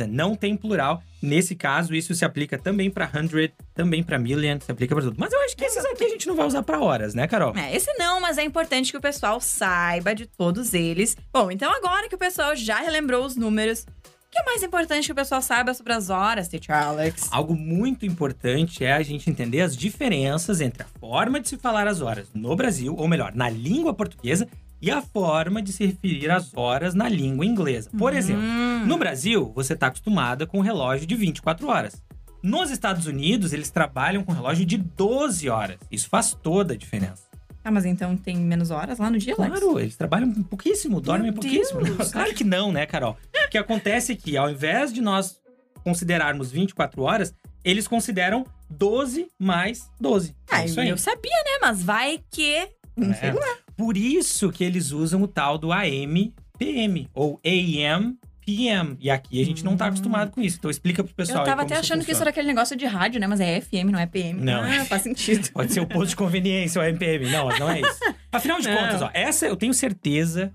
Não 0.07 0.35
tem 0.35 0.55
plural. 0.55 1.01
Nesse 1.21 1.55
caso, 1.55 1.93
isso 1.95 2.13
se 2.13 2.23
aplica 2.23 2.57
também 2.57 2.89
para 2.89 3.09
100, 3.09 3.51
também 3.73 4.03
para 4.03 4.19
million, 4.19 4.59
se 4.59 4.71
aplica 4.71 4.95
para 4.95 5.03
tudo. 5.05 5.15
Mas 5.17 5.33
eu 5.33 5.41
acho 5.41 5.57
que 5.57 5.65
esses 5.65 5.83
aqui 5.83 6.03
a 6.05 6.09
gente 6.09 6.27
não 6.27 6.35
vai 6.35 6.45
usar 6.45 6.63
para 6.63 6.79
horas, 6.79 7.13
né, 7.13 7.27
Carol? 7.27 7.55
É, 7.57 7.75
esse 7.75 7.91
não, 7.97 8.21
mas 8.21 8.37
é 8.37 8.43
importante 8.43 8.91
que 8.91 8.97
o 8.97 9.01
pessoal 9.01 9.41
saiba 9.41 10.13
de 10.13 10.25
todos 10.25 10.73
eles. 10.73 11.17
Bom, 11.33 11.51
então 11.51 11.71
agora 11.71 12.07
que 12.07 12.15
o 12.15 12.19
pessoal 12.19 12.55
já 12.55 12.79
relembrou 12.79 13.25
os 13.25 13.35
números, 13.35 13.85
o 14.27 14.29
que 14.29 14.39
é 14.39 14.43
mais 14.43 14.61
importante 14.61 15.05
que 15.05 15.11
o 15.11 15.15
pessoal 15.15 15.41
saiba 15.41 15.73
sobre 15.73 15.93
as 15.93 16.09
horas, 16.09 16.47
Teacher 16.47 16.75
Alex? 16.75 17.29
Algo 17.31 17.55
muito 17.55 18.05
importante 18.05 18.83
é 18.83 18.93
a 18.93 19.01
gente 19.01 19.29
entender 19.29 19.61
as 19.61 19.75
diferenças 19.75 20.61
entre 20.61 20.83
a 20.83 20.99
forma 20.99 21.39
de 21.39 21.49
se 21.49 21.57
falar 21.57 21.87
as 21.87 22.01
horas 22.01 22.27
no 22.33 22.55
Brasil, 22.55 22.93
ou 22.95 23.07
melhor, 23.07 23.33
na 23.33 23.49
língua 23.49 23.93
portuguesa, 23.93 24.47
e 24.81 24.91
a 24.91 25.01
forma 25.01 25.61
de 25.61 25.71
se 25.73 25.85
referir 25.85 26.29
às 26.29 26.55
horas 26.55 26.93
na 26.93 27.09
língua 27.09 27.45
inglesa. 27.45 27.89
Por 27.97 28.13
exemplo, 28.15 28.43
Hum, 28.43 28.85
no 28.85 28.97
Brasil, 28.97 29.51
você 29.55 29.73
está 29.73 29.87
acostumada 29.87 30.45
com 30.45 30.59
um 30.59 30.61
relógio 30.61 31.07
de 31.07 31.15
24 31.15 31.67
horas. 31.67 32.01
Nos 32.43 32.69
Estados 32.69 33.07
Unidos, 33.07 33.51
eles 33.53 33.69
trabalham 33.71 34.23
com 34.23 34.31
relógio 34.31 34.65
de 34.65 34.77
12 34.77 35.49
horas. 35.49 35.77
Isso 35.91 36.07
faz 36.07 36.33
toda 36.41 36.73
a 36.73 36.77
diferença. 36.77 37.23
Ah, 37.63 37.71
mas 37.71 37.83
então 37.85 38.15
tem 38.15 38.37
menos 38.37 38.71
horas 38.71 38.99
lá 38.99 39.09
no 39.09 39.17
dia, 39.17 39.33
Alex? 39.37 39.59
Claro, 39.59 39.79
eles 39.79 39.97
trabalham 39.97 40.31
pouquíssimo, 40.43 41.01
dormem 41.01 41.31
Meu 41.31 41.41
pouquíssimo. 41.41 41.83
Deus. 41.83 42.11
Claro 42.13 42.33
que 42.33 42.43
não, 42.45 42.71
né, 42.71 42.85
Carol? 42.85 43.17
O 43.45 43.49
que 43.49 43.57
acontece 43.57 44.13
é 44.13 44.15
que, 44.15 44.37
ao 44.37 44.49
invés 44.49 44.93
de 44.93 45.01
nós 45.01 45.37
considerarmos 45.83 46.51
24 46.51 47.01
horas, 47.01 47.33
eles 47.63 47.87
consideram 47.87 48.45
12 48.69 49.27
mais 49.39 49.89
12. 49.99 50.35
Ah, 50.49 50.61
é 50.61 50.65
isso 50.65 50.79
aí. 50.79 50.89
eu 50.89 50.97
sabia, 50.97 51.31
né? 51.43 51.57
Mas 51.61 51.83
vai 51.83 52.19
que. 52.31 52.67
Não 52.95 53.11
É. 53.11 53.13
sei 53.15 53.31
lá. 53.33 53.57
Por 53.77 53.95
isso 53.95 54.51
que 54.51 54.63
eles 54.63 54.91
usam 54.91 55.21
o 55.21 55.27
tal 55.27 55.57
do 55.57 55.71
AM 55.71 56.33
PM 56.57 57.07
ou 57.13 57.39
AM 57.45 58.17
PM. 58.45 58.97
E 58.99 59.09
aqui 59.11 59.41
a 59.41 59.45
gente 59.45 59.63
não 59.63 59.75
tá 59.77 59.85
Hum. 59.85 59.89
acostumado 59.89 60.31
com 60.31 60.41
isso. 60.41 60.57
Então 60.57 60.71
explica 60.71 61.03
pro 61.03 61.13
pessoal. 61.13 61.39
Eu 61.39 61.45
tava 61.45 61.61
até 61.63 61.75
achando 61.75 61.99
que 61.99 62.11
isso 62.11 62.19
funciona. 62.19 62.23
era 62.23 62.29
aquele 62.31 62.47
negócio 62.47 62.75
de 62.77 62.85
rádio, 62.85 63.19
né? 63.19 63.27
Mas 63.27 63.39
é 63.41 63.59
FM, 63.61 63.91
não 63.91 63.99
é 63.99 64.05
PM. 64.05 64.41
Não. 64.41 64.63
Ah, 64.63 64.85
faz 64.85 65.01
sentido. 65.03 65.49
Pode 65.51 65.71
ser 65.73 65.81
o 65.81 65.85
posto 65.85 66.09
de 66.11 66.15
conveniência, 66.15 66.81
o 66.81 66.83
MPM. 66.85 67.29
Não, 67.29 67.49
não 67.59 67.69
é 67.69 67.81
isso. 67.81 67.99
Afinal 68.31 68.59
de 68.59 68.67
Não. 68.69 68.77
contas, 68.77 69.01
ó, 69.01 69.09
essa 69.13 69.45
eu 69.45 69.55
tenho 69.55 69.73
certeza 69.73 70.51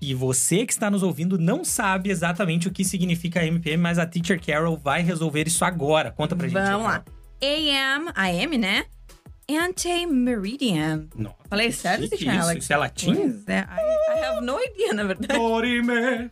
que 0.00 0.14
você 0.14 0.64
que 0.64 0.72
está 0.72 0.90
nos 0.90 1.02
ouvindo 1.02 1.36
não 1.38 1.64
sabe 1.64 2.10
exatamente 2.10 2.68
o 2.68 2.70
que 2.72 2.84
significa 2.84 3.44
MPM, 3.44 3.82
mas 3.82 3.98
a 3.98 4.06
Teacher 4.06 4.40
Carol 4.44 4.76
vai 4.76 5.02
resolver 5.02 5.46
isso 5.46 5.64
agora. 5.64 6.10
Conta 6.10 6.34
pra 6.34 6.46
gente. 6.48 6.54
Vamos 6.60 6.86
lá. 6.86 7.04
AM, 7.42 8.10
AM, 8.14 8.56
né? 8.58 8.84
Anti-meridian. 9.50 11.08
Nossa, 11.14 11.36
Falei 11.48 11.66
que 11.68 11.72
certo, 11.72 12.02
chique 12.02 12.28
isso. 12.28 12.40
Alex? 12.40 12.64
Isso 12.64 12.72
é 12.72 12.76
latim? 12.76 13.44
É. 13.46 13.58
I, 13.58 14.18
I 14.18 14.24
have 14.24 14.40
no 14.44 14.58
idea, 14.60 14.94
na 14.94 15.04
verdade. 15.04 15.38
Dorime. 15.38 16.30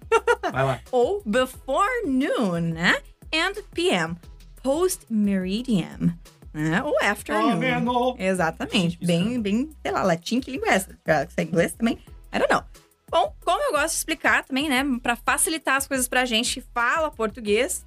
Vai 0.53 0.65
lá. 0.65 0.81
Ou 0.93 1.23
before 1.27 2.07
noon, 2.07 2.73
né? 2.73 2.97
and 3.33 3.55
PM, 3.73 4.17
post-meridian. 4.63 6.17
Né? 6.53 6.83
Ou 6.83 6.97
afternoon. 7.01 8.17
Exatamente. 8.19 8.99
Bem, 9.05 9.41
bem, 9.41 9.71
sei 9.83 9.93
lá, 9.93 10.03
latim, 10.03 10.41
que 10.41 10.51
língua 10.51 10.69
é 10.69 10.75
essa? 10.75 10.91
Se 11.29 11.41
é 11.41 11.43
inglês 11.43 11.73
também? 11.75 11.99
I 12.33 12.39
don't 12.39 12.53
know. 12.53 12.65
Bom, 13.09 13.35
como 13.45 13.63
eu 13.63 13.73
gosto 13.73 13.91
de 13.91 13.99
explicar 13.99 14.45
também, 14.45 14.69
né? 14.69 14.85
Pra 15.03 15.17
facilitar 15.17 15.77
as 15.77 15.87
coisas 15.87 16.09
pra 16.09 16.25
gente 16.25 16.55
que 16.55 16.67
fala 16.73 17.11
português, 17.11 17.85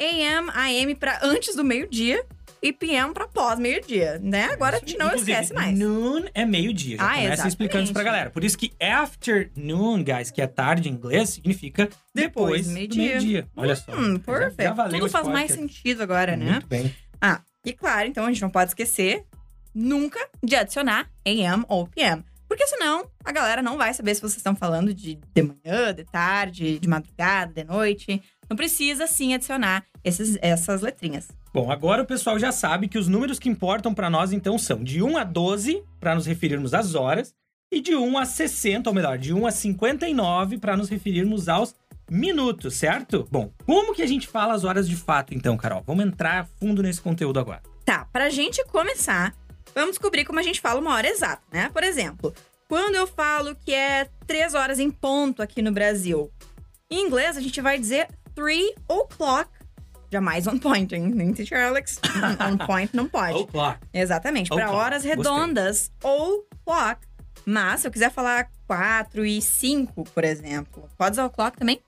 AM, 0.00 0.50
AM 0.50 0.94
pra 0.94 1.20
antes 1.22 1.56
do 1.56 1.64
meio-dia 1.64 2.24
e 2.66 2.72
PM 2.72 3.12
pra 3.12 3.28
pós 3.28 3.58
meio-dia, 3.58 4.18
né? 4.22 4.44
Agora 4.46 4.76
a 4.76 4.78
gente 4.80 4.96
não 4.96 5.06
Inclusive, 5.08 5.32
esquece 5.32 5.52
mais. 5.52 5.78
Noon 5.78 6.24
é 6.32 6.46
meio-dia. 6.46 6.96
Já 6.96 7.02
Ah, 7.04 7.08
começa 7.08 7.24
exatamente. 7.26 7.48
explicando 7.52 7.84
isso 7.84 7.92
pra 7.92 8.02
galera. 8.02 8.30
Por 8.30 8.42
isso 8.42 8.56
que 8.56 8.72
afternoon, 8.80 10.02
guys, 10.02 10.30
que 10.30 10.40
é 10.40 10.46
tarde 10.46 10.88
em 10.88 10.92
inglês, 10.92 11.28
significa 11.30 11.88
depois, 12.14 12.62
Depois 12.62 12.66
meio-dia. 12.68 13.02
meio-dia. 13.08 13.48
Olha 13.54 13.76
só. 13.76 13.92
Hum, 13.92 14.18
perfeito. 14.18 14.74
Tudo 14.90 15.08
faz 15.10 15.26
mais 15.28 15.52
sentido 15.52 16.02
agora, 16.02 16.36
né? 16.36 16.52
Muito 16.52 16.66
bem. 16.66 16.94
Ah, 17.20 17.40
e 17.64 17.72
claro, 17.72 18.08
então 18.08 18.24
a 18.24 18.28
gente 18.32 18.40
não 18.42 18.50
pode 18.50 18.70
esquecer 18.70 19.24
nunca 19.74 20.18
de 20.42 20.56
adicionar 20.56 21.10
AM 21.26 21.64
ou 21.68 21.86
PM. 21.86 22.24
Porque 22.48 22.66
senão 22.66 23.10
a 23.24 23.32
galera 23.32 23.60
não 23.62 23.76
vai 23.76 23.92
saber 23.92 24.14
se 24.14 24.20
vocês 24.20 24.36
estão 24.36 24.54
falando 24.54 24.94
de 24.94 25.18
de 25.34 25.42
manhã, 25.42 25.92
de 25.94 26.04
tarde, 26.04 26.78
de 26.78 26.88
madrugada, 26.88 27.52
de 27.52 27.64
noite. 27.64 28.22
Então 28.44 28.56
precisa 28.56 29.06
sim 29.06 29.34
adicionar 29.34 29.84
esses, 30.04 30.38
essas 30.42 30.82
letrinhas. 30.82 31.28
Bom, 31.52 31.70
agora 31.70 32.02
o 32.02 32.06
pessoal 32.06 32.38
já 32.38 32.52
sabe 32.52 32.88
que 32.88 32.98
os 32.98 33.08
números 33.08 33.38
que 33.38 33.48
importam 33.48 33.94
pra 33.94 34.10
nós, 34.10 34.32
então, 34.32 34.58
são 34.58 34.82
de 34.82 35.02
1 35.02 35.16
a 35.16 35.24
12, 35.24 35.82
pra 35.98 36.14
nos 36.14 36.26
referirmos 36.26 36.74
às 36.74 36.94
horas, 36.94 37.34
e 37.72 37.80
de 37.80 37.94
1 37.94 38.18
a 38.18 38.24
60, 38.24 38.90
ou 38.90 38.94
melhor, 38.94 39.18
de 39.18 39.32
1 39.32 39.46
a 39.46 39.50
59, 39.50 40.58
pra 40.58 40.76
nos 40.76 40.88
referirmos 40.88 41.48
aos 41.48 41.74
minutos, 42.10 42.74
certo? 42.74 43.26
Bom, 43.30 43.50
como 43.64 43.94
que 43.94 44.02
a 44.02 44.06
gente 44.06 44.28
fala 44.28 44.54
as 44.54 44.64
horas 44.64 44.88
de 44.88 44.96
fato, 44.96 45.34
então, 45.34 45.56
Carol? 45.56 45.82
Vamos 45.86 46.04
entrar 46.04 46.46
fundo 46.60 46.82
nesse 46.82 47.00
conteúdo 47.00 47.40
agora. 47.40 47.62
Tá, 47.84 48.06
pra 48.12 48.30
gente 48.30 48.64
começar, 48.66 49.34
vamos 49.74 49.92
descobrir 49.92 50.24
como 50.24 50.38
a 50.38 50.42
gente 50.42 50.60
fala 50.60 50.80
uma 50.80 50.94
hora 50.94 51.08
exata, 51.08 51.42
né? 51.52 51.70
Por 51.72 51.82
exemplo, 51.82 52.34
quando 52.68 52.94
eu 52.94 53.06
falo 53.06 53.54
que 53.56 53.72
é 53.72 54.08
três 54.26 54.54
horas 54.54 54.78
em 54.78 54.90
ponto 54.90 55.42
aqui 55.42 55.62
no 55.62 55.72
Brasil, 55.72 56.30
em 56.90 57.06
inglês 57.06 57.36
a 57.36 57.40
gente 57.40 57.60
vai 57.60 57.78
dizer 57.78 58.08
three 58.34 58.74
o'clock. 58.88 59.48
Jamais 60.14 60.46
on 60.46 60.58
point, 60.60 60.94
hein? 60.94 61.10
Nem 61.12 61.32
teacher 61.32 61.60
Alex. 61.60 61.98
on 62.40 62.56
point 62.56 62.94
não 62.94 63.08
pode. 63.08 63.36
O'clock. 63.36 63.80
Exatamente, 63.92 64.48
para 64.48 64.70
horas 64.70 65.02
Gostei. 65.02 65.16
redondas 65.16 65.90
ou 66.04 66.46
clock. 66.64 67.00
Mas 67.44 67.80
se 67.80 67.88
eu 67.88 67.90
quiser 67.90 68.12
falar 68.12 68.48
4 68.68 69.26
e 69.26 69.42
5, 69.42 70.04
por 70.04 70.22
exemplo, 70.22 70.88
pode 70.96 71.14
usar 71.14 71.24
o 71.24 71.30
clock 71.30 71.58
também? 71.58 71.80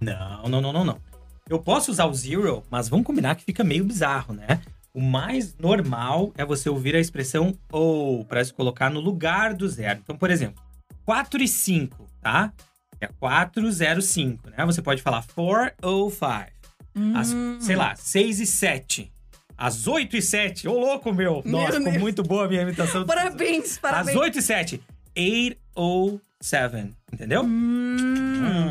Não, 0.00 0.44
não, 0.44 0.62
não, 0.62 0.72
não, 0.72 0.82
não. 0.82 0.98
Eu 1.46 1.58
posso 1.58 1.90
usar 1.90 2.06
o 2.06 2.14
zero, 2.14 2.62
mas 2.70 2.88
vamos 2.88 3.04
combinar 3.04 3.34
que 3.34 3.44
fica 3.44 3.62
meio 3.62 3.84
bizarro, 3.84 4.32
né? 4.32 4.62
O 4.94 5.00
mais 5.02 5.54
normal 5.58 6.32
é 6.38 6.44
você 6.44 6.70
ouvir 6.70 6.96
a 6.96 7.00
expressão 7.00 7.54
ou 7.70 8.24
para 8.24 8.42
se 8.42 8.54
colocar 8.54 8.88
no 8.88 9.00
lugar 9.00 9.52
do 9.52 9.68
zero. 9.68 10.00
Então, 10.02 10.16
por 10.16 10.30
exemplo, 10.30 10.64
4 11.04 11.42
e 11.42 11.48
5, 11.48 12.08
tá? 12.22 12.50
É 12.98 13.08
405, 13.08 14.48
né? 14.48 14.64
Você 14.64 14.80
pode 14.80 15.02
falar 15.02 15.22
405. 15.34 16.53
Hum. 16.96 17.58
sei 17.60 17.76
lá, 17.76 17.94
6 17.96 18.40
e 18.40 18.46
7. 18.46 19.10
As 19.56 19.86
8 19.86 20.16
e 20.16 20.22
7. 20.22 20.66
Ô, 20.68 20.78
louco, 20.78 21.12
meu! 21.12 21.42
Meu 21.44 21.52
Nossa, 21.60 21.72
ficou 21.78 21.90
Deus. 21.92 22.02
muito 22.02 22.22
boa 22.22 22.44
a 22.44 22.48
minha 22.48 22.62
imitação. 22.62 23.04
Parabéns, 23.06 23.72
Às 23.72 23.78
parabéns. 23.78 24.16
8 24.16 24.38
e 24.38 24.42
7. 24.42 24.80
807. 25.76 26.94
Entendeu? 27.12 27.42
Hum, 27.42 27.96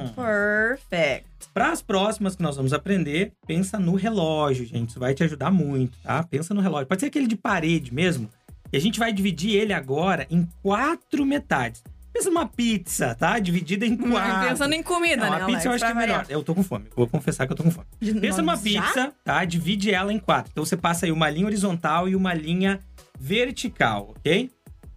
Hum. 0.05 0.09
perfect. 0.13 1.25
Para 1.53 1.71
as 1.71 1.81
próximas 1.81 2.35
que 2.35 2.41
nós 2.43 2.55
vamos 2.55 2.73
aprender, 2.73 3.31
pensa 3.47 3.79
no 3.79 3.95
relógio, 3.95 4.65
gente. 4.65 4.89
Isso 4.89 4.99
vai 4.99 5.13
te 5.13 5.23
ajudar 5.23 5.51
muito, 5.51 5.97
tá? 6.03 6.23
Pensa 6.23 6.53
no 6.53 6.61
relógio. 6.61 6.87
Pode 6.87 6.99
ser 7.01 7.07
aquele 7.07 7.27
de 7.27 7.35
parede 7.35 7.93
mesmo. 7.93 8.29
E 8.71 8.77
a 8.77 8.79
gente 8.79 8.99
vai 8.99 9.13
dividir 9.13 9.55
ele 9.55 9.71
agora 9.71 10.25
em 10.29 10.47
quatro 10.61 11.25
metades. 11.25 11.83
Pensa 12.13 12.29
numa 12.29 12.45
pizza, 12.47 13.15
tá? 13.15 13.39
Dividida 13.39 13.85
em 13.85 13.97
quatro. 13.97 14.47
Pensando 14.49 14.73
em 14.73 14.83
comida, 14.83 15.25
Não, 15.25 15.31
né, 15.37 15.41
a 15.41 15.45
pizza 15.47 15.67
eu 15.67 15.71
Alex? 15.71 15.75
acho 15.75 15.77
que 15.79 15.85
é 15.85 15.87
Pra 15.93 15.95
melhor. 15.95 16.17
variar. 16.19 16.31
Eu 16.31 16.43
tô 16.43 16.53
com 16.53 16.61
fome. 16.63 16.85
Vou 16.95 17.07
confessar 17.07 17.47
que 17.47 17.53
eu 17.53 17.57
tô 17.57 17.63
com 17.63 17.71
fome. 17.71 17.87
De- 17.99 18.13
Pensa 18.13 18.41
numa 18.41 18.53
Nossa, 18.55 18.69
já? 18.69 18.81
pizza, 18.83 19.13
tá? 19.23 19.43
Divide 19.45 19.91
ela 19.91 20.13
em 20.13 20.19
quatro. 20.19 20.51
Então 20.51 20.63
você 20.63 20.77
passa 20.77 21.07
aí 21.07 21.11
uma 21.11 21.27
linha 21.29 21.47
horizontal 21.47 22.07
e 22.07 22.15
uma 22.15 22.33
linha 22.33 22.79
vertical, 23.19 24.13
ok? 24.17 24.51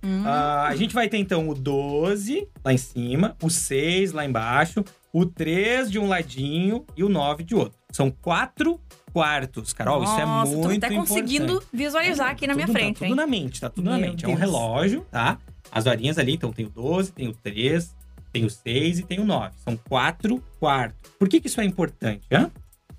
Hum. 0.04 0.22
Ah, 0.26 0.66
a 0.68 0.76
gente 0.76 0.94
vai 0.94 1.08
ter 1.08 1.16
então 1.16 1.48
o 1.48 1.54
12 1.54 2.46
lá 2.64 2.72
em 2.72 2.76
cima, 2.76 3.34
o 3.42 3.48
6 3.48 4.12
lá 4.12 4.24
embaixo, 4.24 4.84
o 5.12 5.24
3 5.24 5.90
de 5.90 5.98
um 5.98 6.06
ladinho 6.06 6.84
e 6.96 7.02
o 7.02 7.08
9 7.08 7.42
de 7.42 7.54
outro. 7.54 7.78
São 7.90 8.10
quatro 8.10 8.78
quartos, 9.12 9.72
Carol. 9.72 10.04
isso 10.04 10.12
é 10.20 10.26
Nossa, 10.26 10.52
muito 10.52 10.62
tô 10.62 10.68
até 10.68 10.76
importante. 10.94 11.08
conseguindo 11.08 11.62
visualizar 11.72 12.30
aqui 12.30 12.46
na 12.46 12.54
minha 12.54 12.66
Tudo- 12.66 12.76
frente, 12.78 12.98
tá 13.00 13.06
hein? 13.06 13.10
tudo 13.12 13.16
na 13.20 13.26
mente, 13.26 13.60
tá 13.60 13.70
tudo 13.70 13.88
na 13.90 13.96
Meu 13.98 14.10
mente. 14.10 14.24
É 14.24 14.28
um 14.28 14.32
Deus. 14.32 14.40
relógio, 14.40 15.06
tá? 15.10 15.38
As 15.70 15.86
horinhas 15.86 16.18
ali, 16.18 16.32
então 16.34 16.52
tem 16.52 16.66
o 16.66 16.70
12, 16.70 17.12
tem 17.12 17.28
o 17.28 17.34
3, 17.34 17.94
tem 18.32 18.44
o 18.44 18.50
6 18.50 19.00
e 19.00 19.02
tem 19.02 19.20
o 19.20 19.24
9. 19.24 19.54
São 19.64 19.76
quatro 19.76 20.42
quartos. 20.58 21.10
Por 21.18 21.28
que, 21.28 21.40
que 21.40 21.46
isso 21.48 21.60
é 21.60 21.64
importante? 21.64 22.26
Hã? 22.32 22.50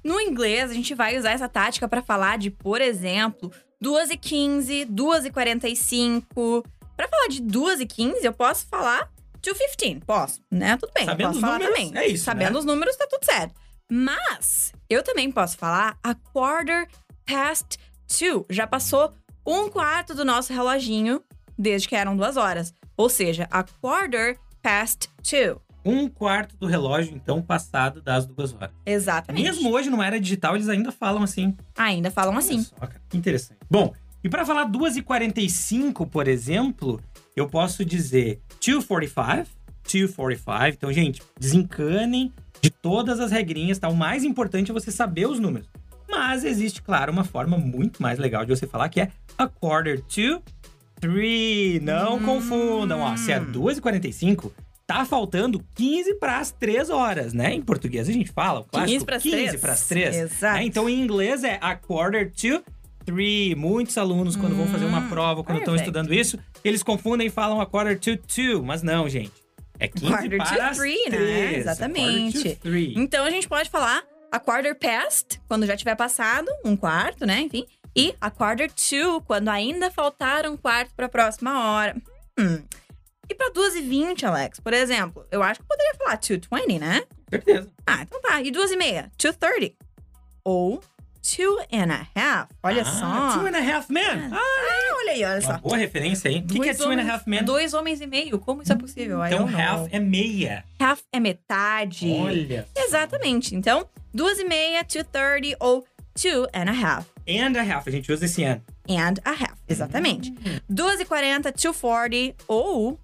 No 0.03 0.21
inglês, 0.21 0.71
a 0.71 0.73
gente 0.73 0.93
vai 0.95 1.17
usar 1.17 1.31
essa 1.31 1.49
tática 1.49 1.87
pra 1.87 2.01
falar 2.01 2.37
de, 2.37 2.49
por 2.49 2.79
exemplo, 2.81 3.51
2h15, 3.83 4.85
2h45. 4.87 6.63
Pra 6.95 7.07
falar 7.07 7.27
de 7.27 7.41
2h15, 7.43 8.23
eu 8.23 8.33
posso 8.33 8.65
falar 8.67 9.09
2h15. 9.41 10.03
Posso, 10.05 10.41
né? 10.51 10.77
Tudo 10.77 10.91
bem, 10.93 11.05
Sabendo 11.05 11.27
posso 11.27 11.37
os 11.39 11.41
falar 11.41 11.59
números, 11.59 11.75
também. 11.77 11.97
é 11.97 12.07
isso, 12.07 12.23
Sabendo 12.23 12.53
né? 12.53 12.59
os 12.59 12.65
números, 12.65 12.95
tá 12.95 13.07
tudo 13.09 13.23
certo. 13.23 13.53
Mas, 13.91 14.73
eu 14.89 15.03
também 15.03 15.31
posso 15.31 15.57
falar 15.57 15.97
a 16.03 16.13
quarter 16.15 16.87
past 17.25 17.77
two. 18.07 18.45
Já 18.49 18.65
passou 18.67 19.13
um 19.45 19.69
quarto 19.69 20.13
do 20.13 20.25
nosso 20.25 20.51
reloginho 20.51 21.21
desde 21.57 21.87
que 21.87 21.95
eram 21.95 22.15
duas 22.15 22.37
horas. 22.37 22.73
Ou 22.95 23.09
seja, 23.09 23.47
a 23.51 23.63
quarter 23.63 24.37
past 24.61 25.09
two. 25.23 25.61
Um 25.85 26.09
quarto 26.09 26.57
do 26.57 26.67
relógio, 26.67 27.15
então, 27.15 27.41
passado 27.41 28.01
das 28.01 28.25
duas 28.25 28.53
horas. 28.53 28.71
Exatamente. 28.85 29.43
Mesmo 29.43 29.71
hoje, 29.71 29.89
numa 29.89 30.05
era 30.05 30.19
digital, 30.19 30.55
eles 30.55 30.67
ainda 30.67 30.91
falam 30.91 31.23
assim. 31.23 31.55
Ainda 31.77 32.11
falam 32.11 32.31
Olha 32.31 32.39
assim. 32.39 32.61
só, 32.61 32.75
cara, 32.75 33.01
que 33.07 33.15
interessante. 33.17 33.59
Bom, 33.69 33.93
e 34.23 34.27
para 34.27 34.45
falar 34.45 34.69
2h45, 34.69 36.09
por 36.09 36.27
exemplo, 36.27 37.01
eu 37.35 37.47
posso 37.47 37.85
dizer 37.85 38.41
245, 38.59 39.47
245. 39.83 40.75
Então, 40.75 40.91
gente, 40.91 41.21
desencanem 41.39 42.33
de 42.61 42.69
todas 42.69 43.19
as 43.19 43.31
regrinhas, 43.31 43.79
tá? 43.79 43.87
O 43.87 43.95
mais 43.95 44.23
importante 44.23 44.71
é 44.71 44.73
você 44.73 44.91
saber 44.91 45.27
os 45.27 45.39
números. 45.39 45.69
Mas 46.09 46.43
existe, 46.43 46.81
claro, 46.81 47.11
uma 47.11 47.23
forma 47.23 47.57
muito 47.57 48.01
mais 48.01 48.17
legal 48.17 48.43
de 48.43 48.55
você 48.55 48.65
falar 48.65 48.89
que 48.89 48.99
é 49.01 49.11
a 49.37 49.47
quarter 49.47 50.01
to 50.01 50.41
three. 50.99 51.79
Não 51.81 52.15
Hum. 52.17 52.23
confundam, 52.23 53.01
ó. 53.01 53.15
Se 53.17 53.31
é 53.31 53.39
2h45, 53.39 54.51
tá 54.85 55.05
faltando 55.05 55.63
15 55.75 56.15
para 56.15 56.37
as 56.39 56.51
3 56.51 56.89
horas, 56.89 57.33
né? 57.33 57.53
Em 57.53 57.61
português 57.61 58.07
a 58.07 58.11
gente 58.11 58.31
fala, 58.31 58.61
o 58.61 58.63
clássico 58.63 58.91
15 58.93 59.05
pras 59.05 59.23
15 59.23 59.35
três. 59.35 59.55
para 59.61 59.73
as 59.73 59.87
3. 59.87 60.15
Exato. 60.15 60.57
É, 60.59 60.63
então, 60.63 60.89
em 60.89 60.99
inglês 61.01 61.43
é 61.43 61.57
a 61.61 61.75
quarter 61.75 62.31
to 62.31 62.63
three. 63.05 63.55
Muitos 63.55 63.97
alunos, 63.97 64.35
quando 64.35 64.55
vão 64.55 64.67
fazer 64.67 64.85
uma 64.85 64.99
Hum, 64.99 65.09
prova, 65.09 65.43
quando 65.43 65.59
estão 65.59 65.75
estudando 65.75 66.13
isso, 66.13 66.37
eles 66.63 66.83
confundem 66.83 67.27
e 67.27 67.29
falam 67.29 67.59
a 67.61 67.65
quarter 67.65 67.99
to 67.99 68.17
two. 68.17 68.63
Mas 68.63 68.81
não, 68.83 69.07
gente. 69.09 69.31
É 69.79 69.87
15 69.87 70.07
Quarter 70.07 70.39
to 70.39 70.45
para 70.53 70.67
as 70.69 70.77
three, 70.77 71.03
né? 71.09 71.17
três. 71.17 71.57
Exatamente. 71.59 72.43
to 72.55 72.61
three. 72.61 72.93
Então 72.97 73.23
a 73.25 73.29
gente 73.29 73.47
pode 73.47 73.69
falar 73.69 74.03
a 74.31 74.39
quarter 74.39 74.75
past, 74.77 75.39
quando 75.47 75.65
já 75.65 75.77
tiver 75.77 75.95
passado 75.95 76.47
um 76.65 76.75
quarto, 76.75 77.25
né? 77.25 77.41
Enfim. 77.41 77.65
E 77.97 78.13
a 78.21 78.29
quarter 78.29 78.71
to, 78.71 79.21
quando 79.25 79.49
ainda 79.49 79.89
faltar 79.89 80.45
um 80.45 80.55
quarto 80.55 80.93
para 80.95 81.07
a 81.07 81.09
próxima 81.09 81.71
hora. 81.71 81.95
Hum. 82.39 82.61
E 83.27 83.33
para 83.33 83.51
2h20, 83.51 84.23
Alex, 84.23 84.59
por 84.59 84.71
exemplo, 84.71 85.25
eu 85.31 85.41
acho 85.41 85.59
que 85.59 85.63
eu 85.63 85.67
poderia 85.67 85.95
falar 85.95 86.17
2h20, 86.19 86.79
né? 86.79 87.03
Certeza. 87.27 87.69
Ah, 87.85 88.03
então 88.03 88.21
tá. 88.21 88.39
E 88.41 88.51
2h30? 88.51 89.09
2h30. 89.17 89.73
Ou 90.43 90.79
two 91.21 91.59
and 91.73 91.91
a 91.91 92.07
half. 92.15 92.49
Olha 92.63 92.83
ah, 92.83 92.85
só. 92.85 93.39
Two 93.39 93.47
and 93.47 93.57
a 93.57 93.61
half 93.61 93.89
men. 93.89 94.29
Ah, 94.31 94.37
Ah, 94.39 94.95
olha 94.97 95.11
aí, 95.11 95.23
olha 95.25 95.41
só. 95.41 95.57
boa 95.57 95.75
referência, 95.75 96.29
hein? 96.29 96.45
O 96.45 96.53
que, 96.53 96.59
que 96.59 96.69
é 96.69 96.73
two 96.73 96.89
and 96.89 97.01
a 97.01 97.13
half 97.13 97.27
men? 97.27 97.43
Dois 97.43 97.73
homens 97.73 97.99
e 97.99 98.07
meio. 98.07 98.39
Como 98.39 98.61
isso 98.61 98.71
é 98.71 98.75
possível? 98.75 99.25
Então, 99.25 99.39
don't 99.39 99.51
know. 99.51 99.61
half 99.61 99.87
é 99.91 99.99
meia. 99.99 100.63
Half 100.79 101.01
é 101.11 101.19
metade. 101.19 102.09
Olha. 102.11 102.67
Exatamente. 102.75 103.55
Então, 103.55 103.89
duas 104.13 104.39
e 104.39 104.45
meia, 104.45 104.85
2.30 104.85 105.57
ou 105.59 105.85
two 106.21 106.47
and 106.53 106.69
a 106.69 106.73
half. 106.73 107.05
And 107.27 107.57
a 107.57 107.63
half. 107.63 107.87
A 107.87 107.91
gente 107.91 108.11
usa 108.11 108.25
esse 108.25 108.43
and. 108.43 108.61
And 108.89 109.15
a 109.25 109.31
half. 109.31 109.55
Exatamente. 109.67 110.31
Hum. 110.31 110.59
2 110.69 111.01
e 111.01 111.05
40, 111.05 111.51
240 111.51 112.35
ou 112.47 112.99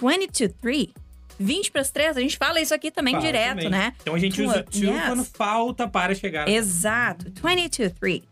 20 0.00 0.26
to 0.28 0.48
3. 0.60 0.88
20 1.40 1.70
para 1.70 1.80
as 1.82 1.90
3, 1.90 2.16
a 2.16 2.20
gente 2.20 2.36
fala 2.36 2.60
isso 2.60 2.74
aqui 2.74 2.90
também 2.90 3.14
Fala 3.14 3.24
direto, 3.26 3.54
também. 3.56 3.70
né? 3.70 3.92
Então 4.02 4.14
a 4.14 4.18
gente 4.18 4.42
usa 4.42 4.62
Two- 4.64 4.82
yes. 4.84 5.04
quando 5.06 5.24
falta 5.24 5.86
para 5.86 6.12
chegar. 6.14 6.48
Exato. 6.48 7.26
20 7.40 7.68
to 7.68 7.90
3. 7.98 8.22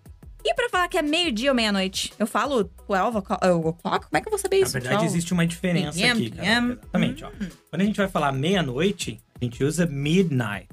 E 0.45 0.55
pra 0.55 0.69
falar 0.69 0.89
que 0.89 0.97
é 0.99 1.03
meio-dia 1.03 1.51
ou 1.51 1.55
meia-noite, 1.57 2.13
eu 2.19 2.27
falo 2.27 2.71
12 2.89 3.17
o'clock? 3.19 3.45
o'clock? 3.47 4.07
Como 4.07 4.17
é 4.19 4.21
que 4.21 4.29
eu 4.29 4.31
vou 4.31 4.39
saber 4.39 4.59
Na 4.59 4.63
isso? 4.65 4.73
verdade, 4.75 4.97
12? 4.97 5.07
existe 5.07 5.33
uma 5.33 5.47
diferença 5.47 5.93
PM, 5.99 6.11
aqui, 6.21 6.31
cara. 6.31 6.43
PM. 6.43 6.73
Exatamente, 6.73 7.25
ó. 7.25 7.29
Hum. 7.29 7.49
Quando 7.71 7.83
a 7.83 7.85
gente 7.85 7.97
vai 7.97 8.09
falar 8.09 8.33
meia-noite, 8.33 9.21
a 9.41 9.45
gente 9.45 9.63
usa 9.65 9.87
midnight. 9.87 10.69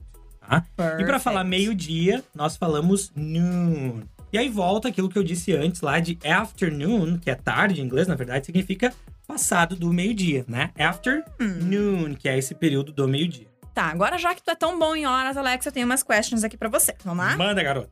Tá? 0.47 0.63
E 0.67 0.75
Perfect. 0.75 1.19
falar 1.19 1.43
meio-dia, 1.43 2.23
nós 2.35 2.55
falamos 2.55 3.11
noon. 3.15 4.01
E 4.31 4.37
aí 4.37 4.49
volta 4.49 4.87
aquilo 4.87 5.09
que 5.09 5.17
eu 5.17 5.23
disse 5.23 5.55
antes 5.55 5.81
lá 5.81 5.99
de 5.99 6.17
afternoon, 6.25 7.19
que 7.19 7.29
é 7.29 7.35
tarde 7.35 7.81
em 7.81 7.85
inglês, 7.85 8.07
na 8.07 8.15
verdade, 8.15 8.45
significa 8.45 8.93
passado 9.27 9.75
do 9.75 9.93
meio-dia, 9.93 10.43
né? 10.47 10.71
Afternoon, 10.77 12.15
que 12.15 12.27
é 12.27 12.37
esse 12.37 12.55
período 12.55 12.91
do 12.91 13.07
meio-dia. 13.07 13.47
Tá, 13.73 13.85
agora 13.85 14.17
já 14.17 14.35
que 14.35 14.43
tu 14.43 14.51
é 14.51 14.55
tão 14.55 14.77
bom 14.77 14.95
em 14.95 15.05
horas, 15.05 15.37
Alex, 15.37 15.65
eu 15.65 15.71
tenho 15.71 15.85
umas 15.85 16.03
questions 16.03 16.43
aqui 16.43 16.57
pra 16.57 16.69
você. 16.69 16.95
Vamos 17.03 17.25
lá? 17.25 17.35
Manda, 17.35 17.63
garoto. 17.63 17.91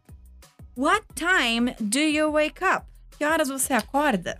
What 0.77 1.05
time 1.15 1.75
do 1.79 2.00
you 2.00 2.31
wake 2.31 2.63
up? 2.63 2.86
Que 3.17 3.25
horas 3.25 3.50
você 3.50 3.74
acorda? 3.74 4.39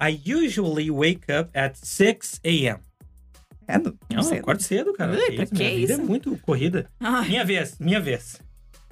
I 0.00 0.20
usually 0.26 0.90
wake 0.90 1.30
up 1.32 1.50
at 1.56 1.76
6 1.76 2.40
a.m. 2.44 2.80
É, 3.66 3.78
do, 3.78 3.96
Não, 4.10 4.22
eu 4.22 4.38
acordo 4.38 4.62
cedo, 4.62 4.92
cara. 4.92 5.12
Ui, 5.12 5.32
pra 5.36 5.46
que 5.46 5.54
minha 5.54 5.70
vida 5.70 5.92
isso? 5.94 6.02
é 6.02 6.04
muito 6.04 6.36
corrida. 6.38 6.88
Minha 7.28 7.44
vez, 7.44 7.78
minha 7.78 8.00
vez. 8.00 8.40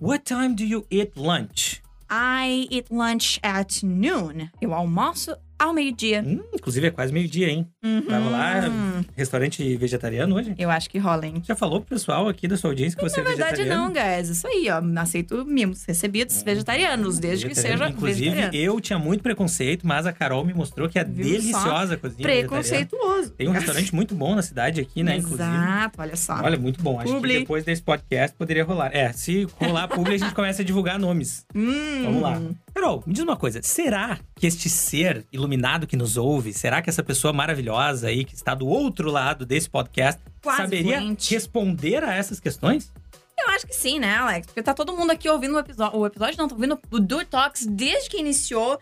What 0.00 0.24
time 0.24 0.54
do 0.54 0.64
you 0.64 0.86
eat 0.90 1.12
lunch? 1.16 1.82
I 2.10 2.66
eat 2.70 2.88
lunch 2.92 3.38
at 3.42 3.82
noon. 3.82 4.48
Eu 4.60 4.74
almoço 4.74 5.34
ao 5.58 5.72
meio-dia. 5.72 6.22
Hum, 6.26 6.42
inclusive 6.52 6.86
é 6.88 6.90
quase 6.90 7.12
meio-dia, 7.12 7.48
hein? 7.48 7.66
Tava 8.08 8.28
lá, 8.30 8.68
Uhum. 8.68 9.04
restaurante 9.16 9.76
vegetariano 9.76 10.36
hoje. 10.36 10.54
Eu 10.56 10.70
acho 10.70 10.88
que 10.88 10.98
rola, 10.98 11.26
hein? 11.26 11.42
Já 11.44 11.56
falou 11.56 11.80
pro 11.80 11.90
pessoal 11.96 12.28
aqui 12.28 12.46
da 12.46 12.56
sua 12.56 12.70
audiência 12.70 12.96
que 12.96 13.02
você 13.02 13.20
Na 13.20 13.26
é 13.26 13.28
verdade, 13.30 13.56
vegetariano? 13.56 13.86
não, 13.86 13.92
guys. 13.92 14.28
Isso 14.28 14.46
aí, 14.46 14.68
ó. 14.70 15.00
Aceito 15.00 15.44
mimos 15.44 15.84
recebidos 15.84 16.40
vegetarianos, 16.44 17.18
desde 17.18 17.48
que 17.48 17.54
seja 17.56 17.68
Vegetariano. 17.70 17.96
Inclusive, 17.96 18.30
vegetariano. 18.30 18.64
eu 18.74 18.80
tinha 18.80 18.98
muito 19.00 19.22
preconceito, 19.22 19.84
mas 19.84 20.06
a 20.06 20.12
Carol 20.12 20.44
me 20.44 20.54
mostrou 20.54 20.88
que 20.88 20.96
é 20.96 21.02
Viu 21.04 21.24
deliciosa 21.24 21.94
a 21.94 21.96
cozinha. 21.96 22.22
Preconceituoso. 22.22 23.30
Tem 23.30 23.48
um 23.48 23.52
restaurante 23.52 23.92
muito 23.92 24.14
bom 24.14 24.36
na 24.36 24.42
cidade 24.42 24.80
aqui, 24.80 25.02
né? 25.02 25.16
Inclusive. 25.16 25.42
Exato, 25.42 26.00
olha 26.00 26.16
só. 26.16 26.34
Olha, 26.40 26.56
muito 26.58 26.80
bom. 26.80 27.00
Acho 27.00 27.12
Publi. 27.12 27.32
que 27.34 27.38
depois 27.40 27.64
desse 27.64 27.82
podcast 27.82 28.36
poderia 28.36 28.62
rolar. 28.62 28.94
É, 28.94 29.12
se 29.12 29.44
rolar 29.60 29.88
publi, 29.88 30.14
a 30.14 30.18
gente 30.18 30.34
começa 30.34 30.62
a 30.62 30.64
divulgar 30.64 31.00
nomes. 31.00 31.44
Hum. 31.52 32.02
Vamos 32.04 32.22
lá. 32.22 32.40
Carol, 32.72 33.02
me 33.06 33.12
diz 33.12 33.24
uma 33.24 33.36
coisa. 33.36 33.60
Será 33.62 34.18
que 34.36 34.46
este 34.46 34.68
ser 34.68 35.26
iluminado 35.32 35.84
que 35.86 35.96
nos 35.96 36.16
ouve, 36.16 36.52
será 36.52 36.80
que 36.80 36.88
essa 36.88 37.02
pessoa 37.02 37.32
maravilhosa 37.32 37.71
aí 37.78 38.24
que 38.24 38.34
está 38.34 38.54
do 38.54 38.66
outro 38.66 39.10
lado 39.10 39.44
desse 39.46 39.68
podcast 39.68 40.20
Quase 40.42 40.62
saberia 40.62 40.98
fluente. 40.98 41.32
responder 41.34 42.04
a 42.04 42.14
essas 42.14 42.40
questões? 42.40 42.92
Eu 43.38 43.48
acho 43.50 43.66
que 43.66 43.74
sim, 43.74 43.98
né, 43.98 44.14
Alex? 44.16 44.46
Porque 44.46 44.62
tá 44.62 44.72
todo 44.74 44.96
mundo 44.96 45.10
aqui 45.10 45.28
ouvindo 45.28 45.54
o 45.54 45.58
episódio. 45.58 45.98
O 45.98 46.06
episódio 46.06 46.38
não, 46.38 46.48
tá 46.48 46.54
ouvindo 46.54 46.78
o 46.90 47.00
Do 47.00 47.24
Talks 47.24 47.66
desde 47.66 48.08
que 48.08 48.18
iniciou. 48.18 48.78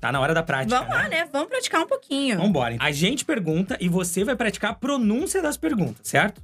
Tá 0.00 0.12
na 0.12 0.20
hora 0.20 0.34
da 0.34 0.42
prática, 0.42 0.76
Vamos 0.76 0.94
lá, 0.94 1.08
né? 1.08 1.26
Vamos 1.32 1.48
praticar 1.48 1.82
um 1.82 1.86
pouquinho. 1.86 2.36
Vambora. 2.36 2.76
A 2.78 2.92
gente 2.92 3.24
pergunta 3.24 3.78
e 3.80 3.88
você 3.88 4.22
vai 4.24 4.36
praticar 4.36 4.72
a 4.72 4.74
pronúncia 4.74 5.40
das 5.40 5.56
perguntas, 5.56 6.06
certo? 6.08 6.42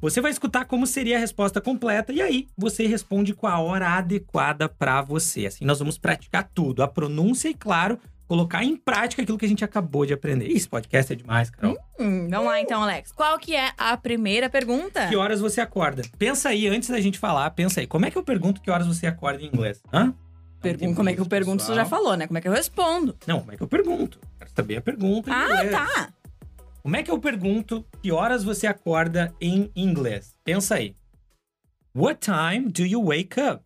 Você 0.00 0.18
vai 0.20 0.30
escutar 0.30 0.64
como 0.64 0.86
seria 0.86 1.16
a 1.16 1.20
resposta 1.20 1.60
completa 1.60 2.10
e 2.10 2.22
aí 2.22 2.48
você 2.56 2.86
responde 2.86 3.34
com 3.34 3.46
a 3.46 3.58
hora 3.58 3.90
adequada 3.90 4.66
pra 4.66 5.02
você. 5.02 5.46
Assim, 5.46 5.66
nós 5.66 5.78
vamos 5.78 5.98
praticar 5.98 6.48
tudo, 6.54 6.82
a 6.82 6.88
pronúncia 6.88 7.50
e, 7.50 7.54
claro, 7.54 7.98
colocar 8.30 8.62
em 8.62 8.76
prática 8.76 9.22
aquilo 9.22 9.36
que 9.36 9.44
a 9.44 9.48
gente 9.48 9.64
acabou 9.64 10.06
de 10.06 10.12
aprender. 10.12 10.46
Ih, 10.46 10.52
Esse 10.56 10.68
podcast 10.68 11.12
é 11.12 11.16
demais, 11.16 11.50
Carol. 11.50 11.76
Hum, 11.98 12.28
vamos 12.30 12.46
lá 12.46 12.60
então, 12.60 12.80
Alex. 12.80 13.10
Qual 13.10 13.36
que 13.40 13.56
é 13.56 13.72
a 13.76 13.96
primeira 13.96 14.48
pergunta? 14.48 15.08
Que 15.08 15.16
horas 15.16 15.40
você 15.40 15.60
acorda? 15.60 16.02
Pensa 16.16 16.50
aí, 16.50 16.68
antes 16.68 16.88
da 16.90 17.00
gente 17.00 17.18
falar, 17.18 17.50
pensa 17.50 17.80
aí. 17.80 17.88
Como 17.88 18.06
é 18.06 18.10
que 18.10 18.16
eu 18.16 18.22
pergunto 18.22 18.60
que 18.62 18.70
horas 18.70 18.86
você 18.86 19.08
acorda 19.08 19.42
em 19.42 19.46
inglês? 19.46 19.82
Hã? 19.92 20.14
Pergun- 20.62 20.94
como 20.94 21.08
é 21.08 21.14
que 21.14 21.20
eu 21.20 21.26
pergunto, 21.26 21.60
você 21.64 21.74
já 21.74 21.84
falou, 21.84 22.16
né? 22.16 22.28
Como 22.28 22.38
é 22.38 22.40
que 22.40 22.46
eu 22.46 22.52
respondo? 22.52 23.16
Não, 23.26 23.40
como 23.40 23.50
é 23.50 23.56
que 23.56 23.62
eu 23.64 23.66
pergunto? 23.66 24.20
Quero 24.38 24.50
saber 24.54 24.76
a 24.76 24.80
pergunta 24.80 25.28
em 25.28 25.32
Ah, 25.34 25.44
inglês. 25.46 25.70
tá. 25.72 26.12
Como 26.84 26.94
é 26.96 27.02
que 27.02 27.10
eu 27.10 27.18
pergunto 27.18 27.84
que 28.00 28.12
horas 28.12 28.44
você 28.44 28.68
acorda 28.68 29.34
em 29.40 29.72
inglês? 29.74 30.36
Pensa 30.44 30.76
aí. 30.76 30.94
What 31.96 32.20
time 32.20 32.68
do 32.70 32.84
you 32.86 33.02
wake 33.04 33.40
up? 33.40 33.64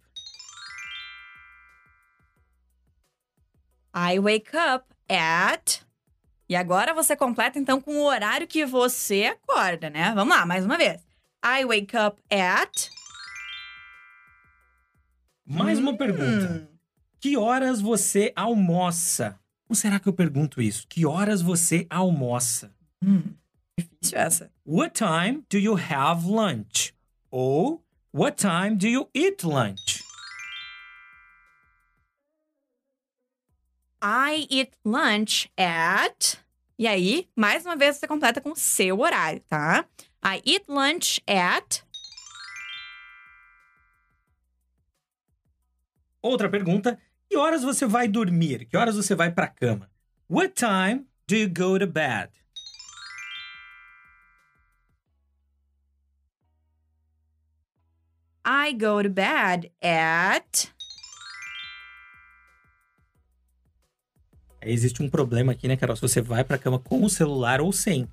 I 3.95 4.19
wake 4.19 4.51
up 4.57 4.85
at. 5.09 5.81
E 6.49 6.57
agora 6.57 6.92
você 6.92 7.16
completa 7.16 7.59
então 7.59 7.81
com 7.81 7.97
o 7.97 8.05
horário 8.07 8.47
que 8.47 8.66
você 8.66 9.25
acorda, 9.27 9.88
né? 9.88 10.12
Vamos 10.14 10.37
lá, 10.37 10.45
mais 10.45 10.64
uma 10.64 10.77
vez. 10.77 11.01
I 11.45 11.64
wake 11.64 11.97
up 11.97 12.21
at. 12.31 12.88
Mais 15.47 15.79
uma 15.79 15.97
pergunta. 15.97 16.47
Hum, 16.53 16.66
Que 17.21 17.37
horas 17.37 17.81
você 17.81 18.33
almoça? 18.37 19.38
Como 19.66 19.75
será 19.77 19.99
que 19.99 20.09
eu 20.09 20.12
pergunto 20.12 20.61
isso? 20.61 20.87
Que 20.88 21.07
horas 21.07 21.40
você 21.40 21.87
almoça? 21.88 22.75
hum, 23.03 23.23
difícil 23.79 24.18
essa. 24.18 24.51
What 24.66 24.95
time 24.95 25.45
do 25.51 25.59
you 25.59 25.77
have 25.77 26.27
lunch? 26.27 26.95
Ou 27.31 27.83
what 28.12 28.37
time 28.37 28.77
do 28.77 28.87
you 28.87 29.09
eat 29.14 29.45
lunch? 29.47 30.03
I 34.07 34.47
eat 34.51 34.71
lunch 34.85 35.51
at. 35.57 36.38
E 36.79 36.87
aí, 36.87 37.27
mais 37.35 37.64
uma 37.64 37.75
vez 37.75 37.97
você 37.97 38.07
completa 38.07 38.38
com 38.38 38.51
o 38.51 38.57
seu 38.57 39.01
horário, 39.01 39.40
tá? 39.49 39.87
I 40.23 40.43
eat 40.45 40.67
lunch 40.69 41.23
at. 41.27 41.83
Outra 46.21 46.51
pergunta. 46.51 47.01
Que 47.31 47.38
horas 47.38 47.62
você 47.62 47.87
vai 47.87 48.07
dormir? 48.07 48.67
Que 48.67 48.77
horas 48.77 48.95
você 48.95 49.14
vai 49.14 49.33
pra 49.33 49.49
cama? 49.49 49.90
What 50.29 50.53
time 50.53 51.07
do 51.27 51.35
you 51.35 51.49
go 51.49 51.79
to 51.79 51.87
bed? 51.87 52.29
I 58.45 58.75
go 58.75 59.03
to 59.03 59.09
bed 59.09 59.73
at. 59.83 60.74
Aí 64.64 64.72
Existe 64.72 65.03
um 65.03 65.09
problema 65.09 65.53
aqui, 65.53 65.68
né, 65.68 65.77
Carol? 65.77 65.94
Se 65.96 66.03
você 66.03 66.20
vai 66.20 66.42
pra 66.42 66.59
cama 66.59 66.79
com 66.79 67.05
o 67.05 67.11
celular 67.11 67.61
ou 67.61 67.72
sem. 67.72 68.09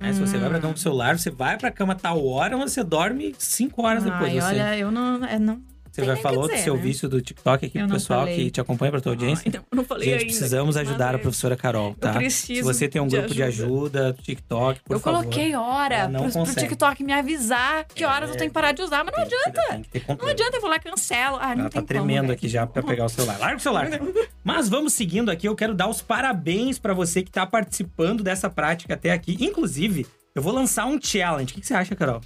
né? 0.00 0.12
Se 0.12 0.20
você 0.20 0.38
vai 0.38 0.48
pra 0.48 0.60
cama 0.60 0.72
com 0.72 0.78
o 0.78 0.82
celular, 0.82 1.18
você 1.18 1.30
vai 1.30 1.58
pra 1.58 1.70
cama 1.70 1.94
tal 1.94 2.24
hora, 2.24 2.56
mas 2.56 2.72
você 2.72 2.84
dorme 2.84 3.34
cinco 3.38 3.82
horas 3.82 4.04
depois. 4.04 4.22
Ai, 4.22 4.40
Você, 4.40 4.44
olha, 4.46 4.78
eu 4.78 4.90
não. 4.90 5.24
É, 5.24 5.38
não 5.38 5.60
você 5.96 6.06
tem 6.06 6.16
já 6.16 6.22
falou 6.22 6.42
do 6.42 6.48
dizer, 6.50 6.62
seu 6.64 6.76
né? 6.76 6.82
vício 6.82 7.08
do 7.08 7.20
TikTok 7.20 7.66
aqui 7.66 7.78
Eu 7.78 7.86
pro 7.86 7.94
pessoal 7.96 8.20
falei. 8.20 8.36
que 8.36 8.50
te 8.50 8.60
acompanha 8.60 8.92
pra 8.92 9.00
tua 9.00 9.12
audiência? 9.12 9.42
Ai, 9.44 9.48
então, 9.48 9.64
eu 9.70 9.76
não 9.76 9.84
falei 9.84 10.04
Gente, 10.04 10.20
ainda. 10.20 10.26
precisamos 10.26 10.76
ajudar 10.76 11.14
a 11.14 11.18
professora 11.18 11.56
Carol, 11.56 11.94
tá? 11.94 12.30
Se 12.30 12.62
você 12.62 12.88
tem 12.88 13.00
um 13.02 13.06
de 13.06 13.16
grupo 13.16 13.34
de 13.34 13.42
ajuda, 13.42 14.16
TikTok, 14.22 14.80
por 14.84 14.94
eu 14.94 15.00
favor. 15.00 15.20
coloquei 15.20 15.54
hora 15.56 16.08
pro, 16.08 16.30
pro. 16.44 16.54
TikTok 16.54 17.02
me 17.04 17.12
avisar 17.12 17.84
que 17.86 18.04
horas 18.04 18.30
eu 18.30 18.36
tenho 18.36 18.50
que 18.50 18.54
parar 18.54 18.72
de 18.72 18.82
usar, 18.82 19.04
mas 19.04 19.14
não 19.16 19.22
adianta. 19.22 19.82
Não 20.22 20.28
adianta, 20.28 20.56
eu 20.56 20.60
vou 20.60 20.70
lá 20.70 20.78
cancelo. 20.78 21.36
Ah, 21.40 21.54
não 21.54 21.62
Ela 21.62 21.70
tem 21.70 21.80
tá 21.80 21.86
tremendo 21.86 22.20
como, 22.22 22.32
aqui 22.32 22.48
já 22.48 22.66
pra 22.66 22.82
pegar 22.82 23.04
o 23.06 23.08
celular. 23.08 23.38
Larga 23.38 23.56
o 23.56 23.60
celular. 23.60 23.88
Mas 24.44 24.68
vamos 24.68 24.92
seguindo 24.92 25.30
aqui. 25.30 25.48
Eu 25.48 25.56
quero 25.56 25.74
dar 25.74 25.88
os 25.88 26.00
parabéns 26.00 26.78
pra 26.78 26.94
você 26.94 27.22
que 27.22 27.30
tá 27.30 27.44
participando 27.46 28.22
dessa 28.22 28.48
prática 28.48 28.94
até 28.94 29.10
aqui. 29.12 29.36
Inclusive, 29.40 30.06
eu 30.34 30.42
vou 30.42 30.52
lançar 30.52 30.86
um 30.86 31.00
challenge. 31.00 31.52
O 31.52 31.60
que 31.60 31.66
você 31.66 31.74
acha, 31.74 31.94
Carol? 31.96 32.20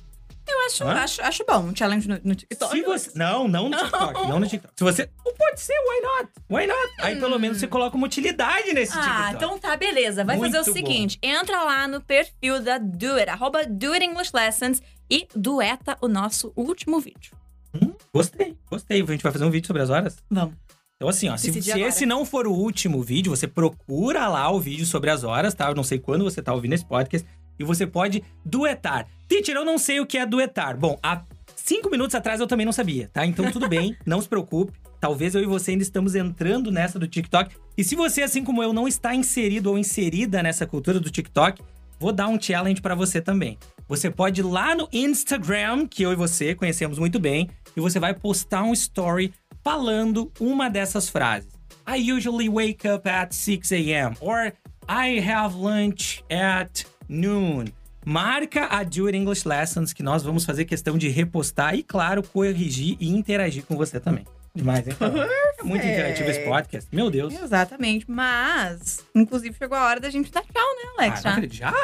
Acho, 0.71 0.85
Hã? 0.85 0.93
acho, 0.95 1.23
acho 1.23 1.45
bom 1.47 1.59
um 1.65 1.77
challenge 1.77 2.09
no, 2.09 2.19
no 2.23 2.35
TikTok. 2.35 2.77
Se 2.77 2.83
você... 2.83 3.11
Não, 3.15 3.49
não 3.49 3.69
no 3.69 3.77
TikTok. 3.77 4.29
Não 4.29 4.41
no 4.41 4.47
TikTok. 4.47 4.75
Se 4.77 4.85
você... 4.85 5.11
Pode 5.39 5.61
ser, 5.61 5.73
why 5.73 6.01
not? 6.03 6.31
Why 6.51 6.67
not? 6.67 6.93
Aí 7.01 7.19
pelo 7.19 7.39
menos 7.39 7.59
você 7.59 7.67
coloca 7.67 7.97
uma 7.97 8.07
utilidade 8.07 8.73
nesse 8.73 8.97
Ah, 8.97 9.01
TikTok. 9.03 9.35
então 9.37 9.59
tá, 9.59 9.77
beleza. 9.77 10.23
Vai 10.25 10.39
fazer 10.39 10.57
Muito 10.59 10.71
o 10.71 10.73
seguinte: 10.73 11.19
entra 11.23 11.63
lá 11.65 11.89
no 11.89 12.01
perfil 12.01 12.61
da 12.61 12.79
Do 12.79 13.15
It, 13.17 13.31
arroba 13.31 13.65
Do 13.67 13.93
It 13.93 14.05
English 14.05 14.31
Lessons 14.35 14.83
e 15.11 15.27
dueta 15.35 15.97
o 16.01 16.09
nosso 16.09 16.53
último 16.55 17.01
vídeo. 17.01 17.33
Hum, 17.75 17.95
gostei, 18.13 18.57
gostei. 18.71 19.03
A 19.03 19.07
gente 19.07 19.23
vai 19.23 19.33
fazer 19.33 19.45
um 19.45 19.51
vídeo 19.51 19.67
sobre 19.67 19.83
as 19.83 19.91
horas? 19.91 20.19
Vamos. 20.31 20.55
Então, 20.97 21.09
assim, 21.09 21.31
ó, 21.31 21.37
se, 21.39 21.63
se 21.63 21.81
esse 21.81 22.05
não 22.05 22.27
for 22.27 22.47
o 22.47 22.53
último 22.53 23.03
vídeo, 23.03 23.35
você 23.35 23.49
procura 23.49 24.29
lá 24.29 24.51
o 24.51 24.61
vídeo 24.61 24.85
sobre 24.85 25.09
as 25.09 25.25
horas, 25.25 25.55
tá? 25.55 25.69
Eu 25.71 25.75
não 25.75 25.83
sei 25.83 25.99
quando 25.99 26.25
você 26.25 26.43
tá 26.43 26.53
ouvindo 26.53 26.75
esse 26.75 26.85
podcast. 26.85 27.27
E 27.61 27.65
você 27.65 27.87
pode 27.87 28.25
duetar. 28.43 29.07
Teacher, 29.29 29.55
eu 29.55 29.65
não 29.67 29.77
sei 29.77 30.01
o 30.01 30.07
que 30.07 30.17
é 30.17 30.25
duetar. 30.25 30.79
Bom, 30.79 30.99
há 31.03 31.23
cinco 31.55 31.91
minutos 31.91 32.15
atrás 32.15 32.41
eu 32.41 32.47
também 32.47 32.65
não 32.65 32.73
sabia, 32.73 33.11
tá? 33.13 33.27
Então 33.27 33.53
tudo 33.53 33.69
bem, 33.69 33.95
não 34.07 34.19
se 34.21 34.27
preocupe. 34.27 34.73
Talvez 34.99 35.35
eu 35.35 35.43
e 35.43 35.47
você 35.47 35.73
ainda 35.73 35.83
estamos 35.83 36.15
entrando 36.15 36.71
nessa 36.73 36.99
do 36.99 37.07
TikTok. 37.07 37.55
E 37.77 37.85
se 37.85 37.95
você, 37.95 38.23
assim 38.23 38.43
como 38.43 38.63
eu, 38.63 38.73
não 38.73 38.89
está 38.89 39.15
inserido 39.15 39.71
ou 39.71 39.79
inserida 39.79 40.43
nessa 40.43 40.67
cultura 40.67 40.99
do 40.99 41.11
TikTok, 41.11 41.63
vou 41.99 42.13
dar 42.13 42.29
um 42.29 42.41
challenge 42.41 42.81
pra 42.81 42.95
você 42.95 43.21
também. 43.21 43.59
Você 43.87 44.11
pode 44.11 44.41
ir 44.41 44.45
lá 44.45 44.75
no 44.75 44.89
Instagram, 44.93 45.87
que 45.87 46.03
eu 46.03 46.13
e 46.13 46.17
você 46.17 46.55
conhecemos 46.55 46.99
muito 46.99 47.19
bem, 47.19 47.49
e 47.77 47.81
você 47.81 47.99
vai 47.99 48.15
postar 48.15 48.63
um 48.63 48.73
story 48.73 49.35
falando 49.63 50.33
uma 50.41 50.71
dessas 50.71 51.11
frases. 51.11 51.51
I 51.87 52.13
usually 52.13 52.49
wake 52.49 52.89
up 52.89 53.09
at 53.09 53.33
6 53.35 53.73
a.m. 53.73 54.17
or 54.21 54.53
I 54.89 55.21
have 55.21 55.55
lunch 55.57 56.25
at 56.31 56.85
noon. 57.11 57.65
Marca 58.05 58.67
a 58.67 58.79
It 58.79 58.99
English 59.15 59.47
Lessons 59.47 59.93
que 59.93 60.03
nós 60.03 60.23
vamos 60.23 60.45
fazer 60.45 60.65
questão 60.65 60.97
de 60.97 61.09
repostar 61.09 61.75
e, 61.75 61.83
claro, 61.83 62.23
corrigir 62.23 62.97
e 62.99 63.11
interagir 63.11 63.65
com 63.65 63.77
você 63.77 64.01
também. 64.01 64.25
Demais, 64.55 64.87
hein? 64.87 64.95
É 65.61 65.63
muito 65.63 65.87
interativo 65.87 66.31
esse 66.31 66.41
podcast. 66.41 66.89
Meu 66.91 67.11
Deus. 67.11 67.35
Exatamente. 67.35 68.11
Mas, 68.11 69.05
inclusive, 69.15 69.55
chegou 69.59 69.77
a 69.77 69.85
hora 69.85 70.01
da 70.01 70.09
gente 70.09 70.33
dar 70.33 70.41
tchau, 70.41 70.55
né, 70.55 70.91
Alex? 70.97 71.19
Ah, 71.19 71.23
já? 71.23 71.31
acredito. 71.33 71.59
Já? 71.59 71.75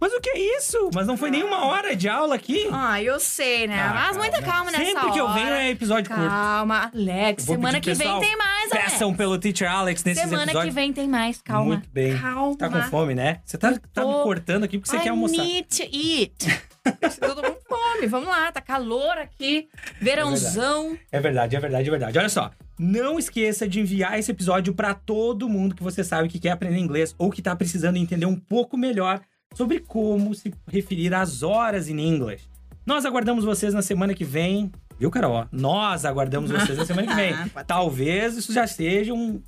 Mas 0.00 0.12
o 0.12 0.20
que 0.20 0.30
é 0.30 0.56
isso? 0.56 0.90
Mas 0.94 1.08
não 1.08 1.16
foi 1.16 1.28
nenhuma 1.30 1.64
hora 1.66 1.96
de 1.96 2.08
aula 2.08 2.36
aqui? 2.36 2.68
Ah, 2.72 3.02
eu 3.02 3.18
sei, 3.18 3.66
né? 3.66 3.80
Ah, 3.80 3.92
Mas 3.94 4.16
muita 4.16 4.40
cara, 4.40 4.52
calma 4.52 4.70
nessa 4.70 4.84
Sempre 4.84 5.02
hora. 5.02 5.12
que 5.12 5.18
eu 5.18 5.32
venho 5.32 5.48
é 5.48 5.70
episódio 5.70 6.08
curto. 6.08 6.28
Calma, 6.28 6.90
Alex. 6.94 7.42
Semana 7.42 7.80
que 7.80 7.92
vem 7.94 8.20
tem 8.20 8.36
mais, 8.36 8.49
Alex. 8.72 8.92
Peçam 8.92 9.14
pelo 9.14 9.38
Teacher 9.38 9.70
Alex 9.70 10.04
nesses 10.04 10.22
Semana 10.22 10.44
que 10.44 10.50
episódios. 10.50 10.74
vem 10.74 10.92
tem 10.92 11.08
mais, 11.08 11.40
calma. 11.42 11.74
Muito 11.74 11.88
bem. 11.90 12.16
Calma. 12.18 12.56
Tá 12.56 12.68
com 12.68 12.82
fome, 12.84 13.14
né? 13.14 13.40
Você 13.44 13.58
tá, 13.58 13.78
tá 13.92 14.04
me 14.04 14.12
cortando 14.22 14.64
aqui 14.64 14.78
porque 14.78 14.90
você 14.90 14.96
I 14.98 15.02
quer 15.02 15.08
almoçar. 15.10 15.42
need 15.42 15.68
to 15.76 15.82
eat. 15.82 16.62
Eu 17.20 17.34
tô 17.34 17.42
com 17.42 17.56
fome. 17.68 18.06
Vamos 18.06 18.28
lá, 18.28 18.50
tá 18.50 18.60
calor 18.60 19.18
aqui. 19.18 19.68
Verãozão. 20.00 20.96
É 21.12 21.20
verdade, 21.20 21.56
é 21.56 21.60
verdade, 21.60 21.88
é 21.88 21.90
verdade. 21.90 22.18
Olha 22.18 22.28
só, 22.28 22.50
não 22.78 23.18
esqueça 23.18 23.68
de 23.68 23.80
enviar 23.80 24.18
esse 24.18 24.30
episódio 24.30 24.74
pra 24.74 24.94
todo 24.94 25.48
mundo 25.48 25.74
que 25.74 25.82
você 25.82 26.02
sabe 26.02 26.28
que 26.28 26.38
quer 26.38 26.50
aprender 26.52 26.78
inglês 26.78 27.14
ou 27.18 27.30
que 27.30 27.42
tá 27.42 27.54
precisando 27.54 27.96
entender 27.96 28.26
um 28.26 28.36
pouco 28.36 28.76
melhor 28.76 29.20
sobre 29.54 29.80
como 29.80 30.34
se 30.34 30.52
referir 30.68 31.12
às 31.14 31.42
horas 31.42 31.88
em 31.88 32.00
inglês. 32.00 32.48
Nós 32.86 33.04
aguardamos 33.04 33.44
vocês 33.44 33.74
na 33.74 33.82
semana 33.82 34.14
que 34.14 34.24
vem. 34.24 34.72
Viu, 35.00 35.10
Carol? 35.10 35.46
Nós 35.50 36.04
aguardamos 36.04 36.50
vocês 36.50 36.76
na 36.76 36.84
semana 36.84 37.08
que 37.08 37.14
vem. 37.14 37.34
Talvez 37.66 38.36
isso 38.36 38.52
já 38.52 38.66
seja 38.66 39.14
um 39.14 39.42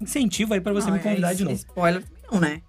incentivo 0.00 0.54
aí 0.54 0.62
pra 0.62 0.72
você 0.72 0.86
Não, 0.86 0.94
me 0.94 1.02
convidar 1.02 1.32
é 1.32 1.34
de 1.34 1.44
novo. 1.44 1.54
Spoiler 1.56 2.02
não, 2.32 2.40
né? 2.40 2.62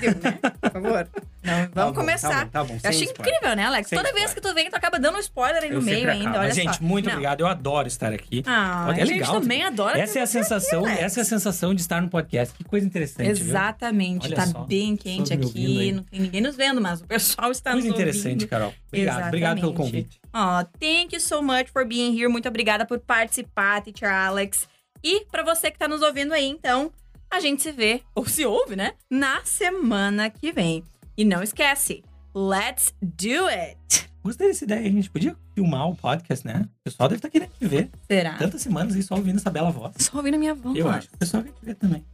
Deu, 0.00 0.14
né? 0.22 0.38
Por 0.60 0.70
favor. 0.72 1.08
Não, 1.42 1.52
vamos 1.56 1.70
Tá 1.74 1.84
bom, 1.86 1.92
começar. 1.94 2.28
Tá 2.28 2.44
bom, 2.44 2.50
tá 2.50 2.64
bom. 2.64 2.78
Eu 2.84 2.88
achei 2.90 3.04
spoiler. 3.04 3.34
incrível, 3.34 3.56
né, 3.56 3.64
Alex? 3.64 3.88
Sem 3.88 3.98
Toda 3.98 4.12
vez 4.12 4.26
spoiler. 4.30 4.42
que 4.42 4.48
tu 4.48 4.54
vem, 4.54 4.70
tu 4.70 4.76
acaba 4.76 4.98
dando 4.98 5.16
um 5.16 5.20
spoiler 5.20 5.62
aí 5.62 5.68
no 5.70 5.76
Eu 5.76 5.82
meio 5.82 6.08
ainda, 6.10 6.38
olha 6.40 6.54
gente, 6.54 6.76
só. 6.76 6.82
muito 6.82 7.06
Não. 7.06 7.12
obrigado. 7.14 7.40
Eu 7.40 7.46
adoro 7.48 7.88
estar 7.88 8.12
aqui. 8.12 8.42
Ah, 8.46 8.86
é 8.96 9.02
a 9.02 9.04
gente 9.04 9.18
legal. 9.18 9.40
também 9.40 9.62
adora 9.64 9.98
Essa 9.98 10.18
é 10.18 10.20
a 10.20 10.24
aqui, 10.24 10.32
sensação, 10.32 10.84
Alex. 10.84 11.02
essa 11.02 11.20
é 11.20 11.22
a 11.22 11.24
sensação 11.24 11.74
de 11.74 11.80
estar 11.80 12.00
no 12.00 12.08
podcast. 12.08 12.54
Que 12.54 12.64
coisa 12.64 12.86
interessante, 12.86 13.26
viu? 13.34 13.46
Exatamente, 13.46 14.26
Olha 14.28 14.36
tá 14.36 14.46
só, 14.46 14.64
bem 14.64 14.96
quente 14.96 15.32
aqui, 15.32 15.92
não 15.92 16.02
tem 16.04 16.20
ninguém 16.20 16.40
nos 16.40 16.56
vendo, 16.56 16.80
mas 16.80 17.00
o 17.00 17.04
pessoal 17.06 17.50
está 17.50 17.72
Coisa 17.72 17.86
nos 17.88 17.94
interessante, 17.96 18.26
ouvindo. 18.44 18.48
Carol. 18.48 18.74
Obrigado, 18.88 19.26
obrigado 19.28 19.60
pelo 19.60 19.72
Exatamente. 19.72 19.92
convite. 19.92 20.20
Ó, 20.32 20.64
thank 20.80 21.14
you 21.14 21.20
so 21.20 21.42
much 21.42 21.68
for 21.72 21.84
being 21.84 22.16
here. 22.16 22.28
Muito 22.28 22.48
obrigada 22.48 22.86
por 22.86 22.98
participar, 23.00 23.82
Teacher 23.82 24.08
Alex. 24.12 24.68
E 25.02 25.26
pra 25.26 25.42
você 25.42 25.70
que 25.70 25.78
tá 25.78 25.86
nos 25.88 26.00
ouvindo 26.02 26.32
aí, 26.32 26.46
então, 26.48 26.90
a 27.34 27.40
gente 27.40 27.62
se 27.62 27.72
vê, 27.72 28.00
ou 28.14 28.26
se 28.26 28.46
ouve, 28.46 28.76
né? 28.76 28.92
Na 29.10 29.44
semana 29.44 30.30
que 30.30 30.52
vem. 30.52 30.84
E 31.16 31.24
não 31.24 31.42
esquece, 31.42 32.02
let's 32.34 32.94
do 33.02 33.46
it! 33.46 34.08
Gostei 34.22 34.48
dessa 34.48 34.64
ideia. 34.64 34.80
A 34.88 34.90
gente 34.90 35.10
podia 35.10 35.36
filmar 35.54 35.88
o 35.88 35.94
podcast, 35.96 36.46
né? 36.46 36.66
O 36.80 36.84
pessoal 36.84 37.08
deve 37.08 37.18
estar 37.18 37.28
querendo 37.28 37.50
te 37.58 37.66
ver. 37.66 37.90
Será? 38.10 38.34
Tantas 38.34 38.62
semanas 38.62 38.94
aí 38.94 39.02
só 39.02 39.16
ouvindo 39.16 39.36
essa 39.36 39.50
bela 39.50 39.70
voz. 39.70 39.92
Só 39.98 40.16
ouvindo 40.16 40.34
a 40.34 40.38
minha 40.38 40.54
voz. 40.54 40.76
Eu 40.76 40.88
acho 40.88 41.08
que 41.08 41.14
o 41.14 41.18
pessoal 41.18 41.42
quer 41.42 41.50
te 41.52 41.64
ver 41.64 41.74
também. 41.74 42.04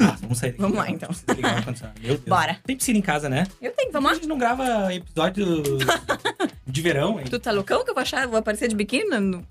Ah, 0.00 0.16
vamos 0.20 0.38
sair 0.38 0.50
daqui. 0.50 0.62
Vamos 0.62 0.76
lá, 0.78 0.90
então. 0.90 1.08
Meu 2.00 2.16
Deus. 2.16 2.20
Bora. 2.26 2.58
Tem 2.64 2.76
piscina 2.76 2.98
em 2.98 3.02
casa, 3.02 3.28
né? 3.28 3.46
Eu 3.62 3.70
tenho, 3.70 3.90
A 3.90 3.92
vamos 3.92 4.08
lá. 4.10 4.14
gente 4.16 4.26
não 4.26 4.36
grava 4.36 4.92
episódio 4.92 5.46
de 6.66 6.82
verão, 6.82 7.20
hein? 7.20 7.26
Tu 7.30 7.38
tá 7.38 7.52
loucão 7.52 7.84
que 7.84 7.90
eu 7.90 7.94
vou 7.94 8.02
achar, 8.02 8.26
vou 8.26 8.38
aparecer 8.38 8.68
de 8.68 8.74
biquíni? 8.74 9.04
Não. 9.04 9.46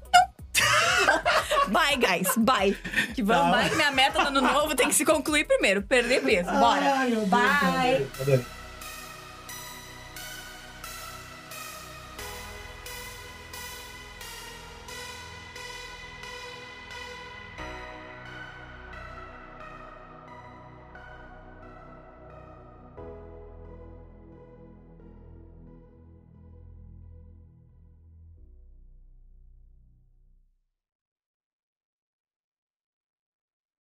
Bye, 1.68 1.96
guys. 1.98 2.28
Bye. 2.38 2.78
Que 3.16 3.24
vamos, 3.24 3.52
Tá. 3.52 3.58
bye, 3.62 3.70
que 3.70 3.76
minha 3.76 3.92
meta 3.92 4.22
no 4.24 4.28
ano 4.40 4.42
novo 4.42 4.76
tem 4.76 4.88
que 4.88 4.96
se 4.96 5.06
concluir 5.06 5.46
primeiro. 5.46 5.82
Perder 5.84 6.22
peso. 6.22 6.52
Bora. 6.52 6.94
Ai, 7.00 7.10
meu 7.10 7.20
Deus, 7.22 7.30
Bye. 7.30 8.08
meu 8.18 8.26
Deus. 8.26 8.63